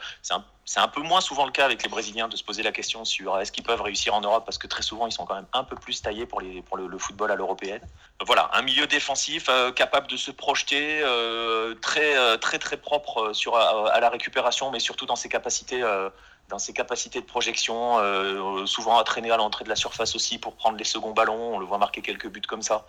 [0.66, 3.06] c'est un, peu moins souvent le cas avec les Brésiliens de se poser la question
[3.06, 5.36] sur euh, est-ce qu'ils peuvent réussir en Europe parce que très souvent ils sont quand
[5.36, 7.82] même un peu plus taillés pour, le, football à l'européenne.
[8.26, 11.02] Voilà, un milieu défensif euh, capable de se projeter,
[11.82, 15.84] très très propre à, la récupération, mais surtout dans ses capacités.
[16.50, 20.40] Dans ses capacités de projection, euh, souvent à traîner à l'entrée de la surface aussi
[20.40, 21.56] pour prendre les seconds ballons.
[21.56, 22.86] On le voit marquer quelques buts comme ça.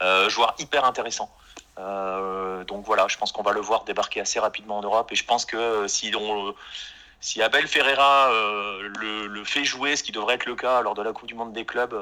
[0.00, 1.30] Euh, joueur hyper intéressant.
[1.78, 5.12] Euh, donc voilà, je pense qu'on va le voir débarquer assez rapidement en Europe.
[5.12, 10.46] Et je pense que si, Abel Ferreira le, le, fait jouer, ce qui devrait être
[10.46, 11.94] le cas lors de la Coupe du Monde des clubs,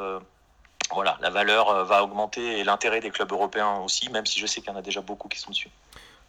[0.92, 4.60] voilà, la valeur va augmenter et l'intérêt des clubs européens aussi, même si je sais
[4.60, 5.70] qu'il y en a déjà beaucoup qui sont dessus.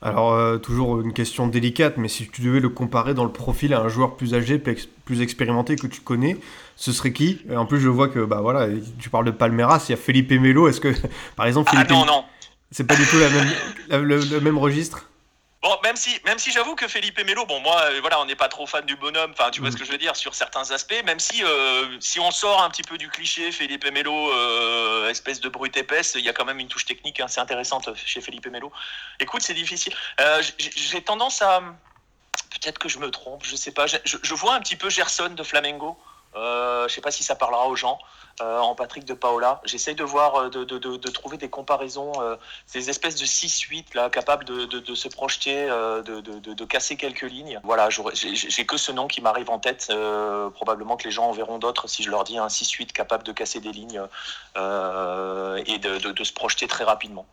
[0.01, 3.73] Alors, euh, toujours une question délicate, mais si tu devais le comparer dans le profil
[3.73, 4.57] à un joueur plus âgé,
[5.05, 6.37] plus expérimenté que tu connais,
[6.75, 7.41] ce serait qui?
[7.55, 10.31] En plus, je vois que, bah voilà, tu parles de Palmeiras, il y a Felipe
[10.31, 10.67] Melo.
[10.67, 10.93] Est-ce que,
[11.35, 12.23] par exemple, Felipe ah non, non.
[12.71, 13.47] C'est pas du tout la même,
[13.89, 15.09] la, le, le, même registre?
[15.61, 18.35] Bon, même si, même si j'avoue que Felipe Melo, bon, moi, euh, voilà, on n'est
[18.35, 20.71] pas trop fan du bonhomme, enfin, tu vois ce que je veux dire, sur certains
[20.71, 25.07] aspects, même si, euh, si on sort un petit peu du cliché Felipe Melo, euh,
[25.09, 28.21] espèce de brute épaisse, il y a quand même une touche technique assez intéressante chez
[28.21, 28.71] Felipe Melo.
[29.19, 29.93] Écoute, c'est difficile.
[30.19, 31.61] Euh, J'ai tendance à.
[32.49, 33.85] Peut-être que je me trompe, je sais pas.
[33.85, 35.97] Je, je vois un petit peu Gerson de Flamengo.
[36.35, 37.99] Euh, je sais pas si ça parlera aux gens.
[38.41, 39.61] Euh, en Patrick de Paola.
[39.65, 43.93] J'essaye de voir, euh, de, de, de, trouver des comparaisons, euh, ces espèces de 6-8
[43.93, 47.59] là, capables de, se projeter, de, casser quelques lignes.
[47.63, 49.93] Voilà, j'ai que ce nom qui m'arrive en tête.
[50.55, 53.31] probablement que les gens en verront d'autres si je leur dis un 6-8 capable de
[53.31, 54.01] casser des lignes
[54.55, 57.25] et de, se projeter très rapidement.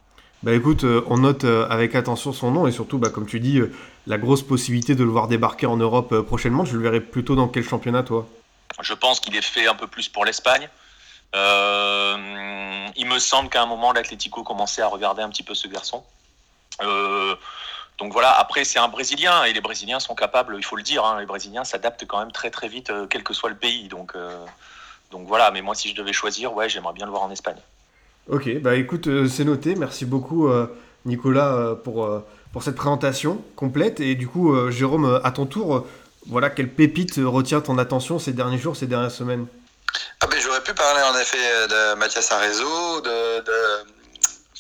[0.43, 3.61] Bah écoute, on note avec attention son nom et surtout, bah, comme tu dis,
[4.07, 6.65] la grosse possibilité de le voir débarquer en Europe prochainement.
[6.65, 8.27] Je le verrai plutôt dans quel championnat, toi?
[8.81, 10.69] Je pense qu'il est fait un peu plus pour l'Espagne.
[11.35, 15.69] Euh, il me semble qu'à un moment, l'Atlético commençait à regarder un petit peu ce
[15.69, 16.05] garçon.
[16.83, 17.35] Euh,
[17.99, 21.05] donc voilà, après c'est un Brésilien et les Brésiliens sont capables, il faut le dire,
[21.05, 23.89] hein, les Brésiliens s'adaptent quand même très très vite, euh, quel que soit le pays.
[23.89, 24.15] Donc,
[25.11, 27.59] donc voilà, mais moi si je devais choisir, ouais, j'aimerais bien le voir en Espagne.
[28.29, 29.75] Ok, bah écoute, c'est noté.
[29.75, 30.49] Merci beaucoup
[31.05, 32.09] Nicolas pour,
[32.53, 34.01] pour cette présentation complète.
[34.01, 35.87] Et du coup, Jérôme, à ton tour,
[36.29, 39.47] voilà, quelle pépite retient ton attention ces derniers jours, ces dernières semaines
[40.21, 43.85] ah ben, J'aurais pu parler en effet de Mathias Arezzo, de, de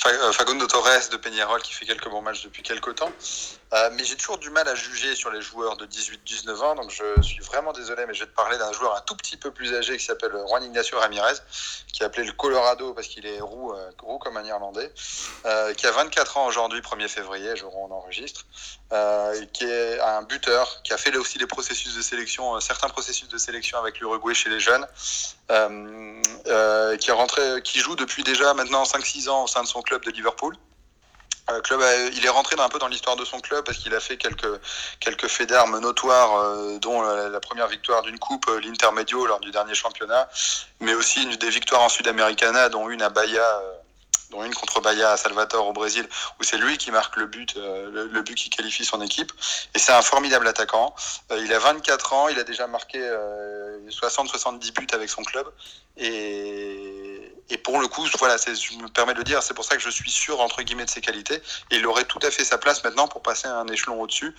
[0.06, 3.10] euh, Facundo Torres de Peñarol qui fait quelques bons matchs depuis quelques temps.
[3.72, 6.90] Euh, mais j'ai toujours du mal à juger sur les joueurs de 18-19 ans, donc
[6.90, 9.50] je suis vraiment désolé, mais je vais te parler d'un joueur un tout petit peu
[9.50, 11.34] plus âgé qui s'appelle Juan Ignacio Ramirez,
[11.92, 14.92] qui est appelé le Colorado parce qu'il est roux, euh, roux comme un Irlandais,
[15.76, 18.46] qui a 24 ans aujourd'hui, 1er février, jour où on enregistre,
[19.52, 23.38] qui est un buteur, qui a fait aussi des processus de sélection, certains processus de
[23.38, 24.86] sélection avec l'Uruguay chez les jeunes,
[25.48, 30.04] qui, est rentré, qui joue depuis déjà maintenant 5-6 ans au sein de son club
[30.04, 30.56] de Liverpool.
[31.50, 31.80] Euh, club,
[32.14, 34.60] il est rentré un peu dans l'histoire de son club parce qu'il a fait quelques,
[35.00, 39.50] quelques faits d'armes notoires, euh, dont la, première victoire d'une coupe, euh, l'Intermedio lors du
[39.50, 40.28] dernier championnat,
[40.80, 43.62] mais aussi une, des victoires en Sudamericana, dont une à Bahia,
[44.30, 46.06] dont une contre Bahia à Salvatore au Brésil,
[46.38, 49.32] où c'est lui qui marque le but, le, but qui qualifie son équipe.
[49.74, 50.94] Et c'est un formidable attaquant.
[51.30, 52.98] il a 24 ans, il a déjà marqué
[53.88, 55.50] 60-70 buts avec son club.
[55.96, 59.76] Et et pour le coup, voilà, je me permets de le dire, c'est pour ça
[59.76, 61.40] que je suis sûr, entre guillemets, de ses qualités.
[61.70, 64.34] Et il aurait tout à fait sa place maintenant pour passer un échelon au-dessus,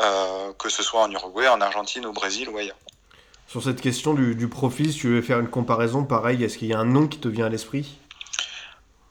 [0.00, 2.76] euh, que ce soit en Uruguay, en Argentine, au Brésil ou ailleurs.
[3.48, 6.68] Sur cette question du, du profil, si tu veux faire une comparaison, pareil, est-ce qu'il
[6.68, 7.98] y a un nom qui te vient à l'esprit?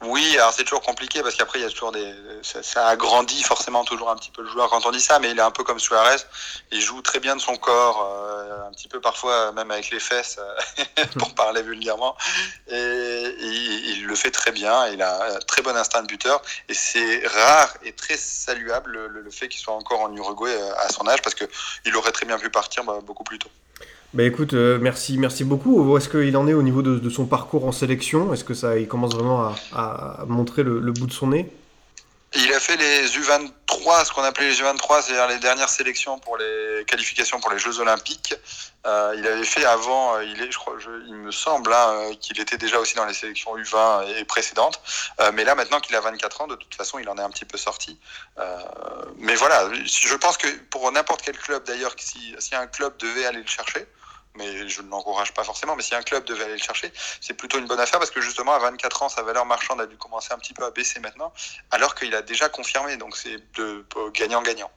[0.04, 3.84] Oui, alors c'est toujours compliqué parce qu'après il y a toujours des, ça, agrandit forcément
[3.84, 5.64] toujours un petit peu le joueur quand on dit ça, mais il est un peu
[5.64, 6.18] comme Suarez,
[6.72, 9.99] il joue très bien de son corps, euh, un petit peu parfois même avec les
[9.99, 12.16] fesses, euh, pour parler vulgairement,
[12.68, 16.74] et, il, le fait très bien, il a un très bon instinct de buteur, et
[16.74, 21.08] c'est rare et très saluable le, fait qu'il soit encore en Uruguay euh, à son
[21.08, 21.45] âge parce que
[21.86, 23.49] il aurait très bien pu partir bah, beaucoup plus tôt.
[24.14, 25.82] Bah écoute, euh, merci, merci beaucoup.
[25.82, 28.34] Où est-ce qu'il en est au niveau de, son parcours en sélection?
[28.34, 31.49] Est-ce que ça, il commence vraiment à, montrer le, bout de son nez?
[32.34, 36.38] Il a fait les U23, ce qu'on appelait les U23, c'est-à-dire les dernières sélections pour
[36.38, 38.34] les qualifications pour les Jeux Olympiques.
[38.86, 40.76] Euh, il avait fait avant, euh, il est, je crois,
[41.07, 44.82] il me semble hein, qu'il était déjà aussi dans les sélections U20 et précédentes.
[45.34, 47.45] mais là, maintenant qu'il a 24 ans, de toute façon, il en est un petit
[47.45, 47.97] peu sorti.
[49.20, 53.26] mais voilà, je pense que pour n'importe quel club, d'ailleurs, si, si un club devait
[53.26, 53.88] aller le chercher,
[54.36, 55.75] mais je ne l'encourage pas forcément.
[55.75, 58.21] Mais si un club devait aller le chercher, c'est plutôt une bonne affaire parce que
[58.21, 60.99] justement, à 24 ans, sa valeur marchande a dû commencer un petit peu à baisser
[60.99, 61.34] maintenant,
[61.71, 62.97] alors qu'il a déjà confirmé.
[62.97, 64.71] Donc c'est de gagnant-gagnant.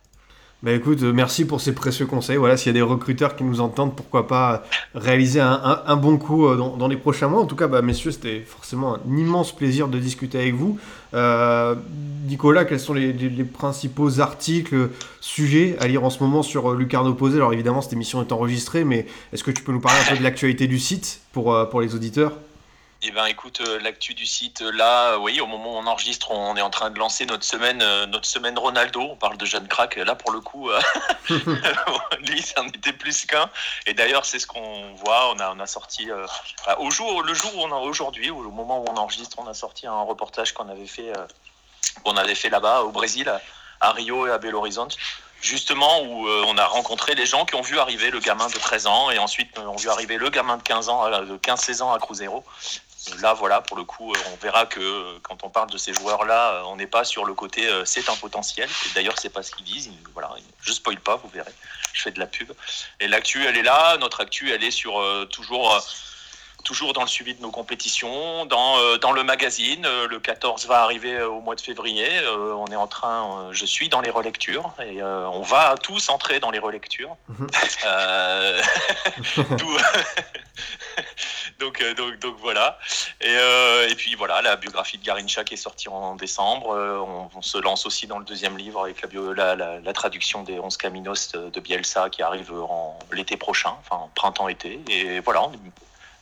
[0.65, 2.39] Bah écoute, euh, merci pour ces précieux conseils.
[2.39, 6.47] Voilà, s'il y a des recruteurs qui nous entendent, pourquoi pas réaliser un, bon coup
[6.47, 7.43] euh, dans, les prochains mois.
[7.43, 10.79] En tout cas, bah, messieurs, c'était forcément un immense plaisir de discuter avec vous.
[11.12, 11.75] Euh,
[12.27, 13.12] Nicolas, quels sont les,
[13.45, 14.89] principaux articles,
[15.21, 18.85] sujets à lire en ce moment sur Lucarno Posé Alors évidemment, cette émission est enregistrée,
[18.85, 19.05] mais
[19.35, 21.53] est-ce que tu peux nous parler un peu de l'actualité du site pour
[21.83, 22.33] les auditeurs?
[23.07, 26.30] Eh ben, écoute, euh, l'actu du site, euh, là, oui, au moment où on enregistre,
[26.30, 29.02] on est en train de lancer notre semaine, euh, notre semaine Ronaldo.
[29.02, 29.96] On parle de jeune crack.
[29.96, 30.70] Là, pour le coup,
[32.20, 33.50] lui, ça en était plus qu'un.
[33.86, 35.34] Et d'ailleurs, c'est ce qu'on voit.
[35.34, 36.09] On a, on a sorti
[36.78, 39.55] au jour, le jour où on a aujourd'hui, au moment où on enregistre, on a
[39.55, 41.12] sorti un reportage qu'on avait fait,
[42.05, 43.30] qu'on avait fait là-bas au Brésil,
[43.82, 44.96] à Rio et à Belo Horizonte
[45.42, 48.86] justement où on a rencontré les gens qui ont vu arriver le gamin de 13
[48.86, 51.98] ans et ensuite ont vu arriver le gamin de 15 ans, de 15-16 ans à
[51.98, 52.42] Cruzeiro
[53.20, 55.92] là, voilà, pour le coup, euh, on verra que euh, quand on parle de ces
[55.92, 58.68] joueurs-là, euh, on n'est pas sur le côté c'est un potentiel.
[58.86, 59.90] Et d'ailleurs, c'est pas ce qu'ils disent.
[60.12, 60.30] Voilà,
[60.61, 61.52] je spoil pas, vous verrez.
[61.92, 62.52] Je fais de la pub.
[63.00, 63.96] Et l'actu, elle est là.
[63.98, 65.00] Notre actu, elle est sur
[65.30, 65.80] toujours.
[66.64, 69.86] toujours dans le suivi de nos compétitions, dans, dans le magazine.
[70.09, 72.09] Le 14 va arriver au mois de février.
[72.28, 76.50] on est en train, je suis dans les relectures et on va tous entrer dans
[76.50, 77.16] les relectures.
[77.28, 77.48] Mhm.
[81.59, 82.78] donc, euh, donc, donc voilà.
[83.20, 86.72] Et, euh, et, puis voilà, la biographie de Garincha qui est sortie en décembre.
[86.72, 89.80] Euh, on, on, se lance aussi dans le deuxième livre avec la, bio, la, la,
[89.80, 94.80] la traduction des 11 Caminos de Bielsa qui arrive en l'été prochain, enfin printemps-été.
[94.88, 95.59] Et voilà, on est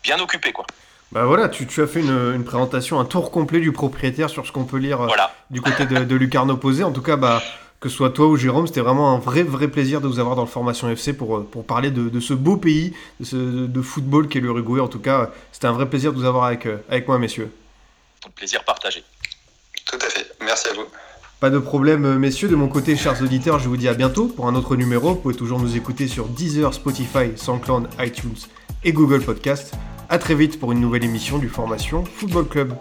[0.03, 0.67] bien occupé quoi.
[1.13, 4.47] Bah voilà, tu, tu as fait une, une, présentation, un tour complet du propriétaire sur
[4.47, 5.31] ce qu'on peut lire voilà.
[5.51, 6.85] du côté de, de Lucarno Posé.
[6.85, 7.43] En tout cas, bah,
[7.83, 10.37] que ce soit toi ou Jérôme, c'était vraiment un vrai, vrai plaisir de vous avoir
[10.37, 13.83] dans le Formation FC pour, pour parler de, de ce beau pays de, ce, de
[13.83, 14.81] football qu'est l'Uruguay.
[14.81, 17.51] En tout cas, c'était un vrai plaisir de vous avoir avec, avec moi, messieurs.
[18.25, 19.03] Un plaisir partagé.
[19.85, 20.31] Tout à fait.
[20.41, 20.85] Merci à vous.
[21.41, 22.49] Pas de problème, messieurs.
[22.49, 25.09] De mon côté, chers auditeurs, je vous dis à bientôt pour un autre numéro.
[25.09, 28.37] Vous pouvez toujours nous écouter sur Deezer, Spotify, SoundCloud, iTunes
[28.85, 29.75] et Google Podcast.
[30.09, 32.75] A très vite pour une nouvelle émission du Formation Football Club.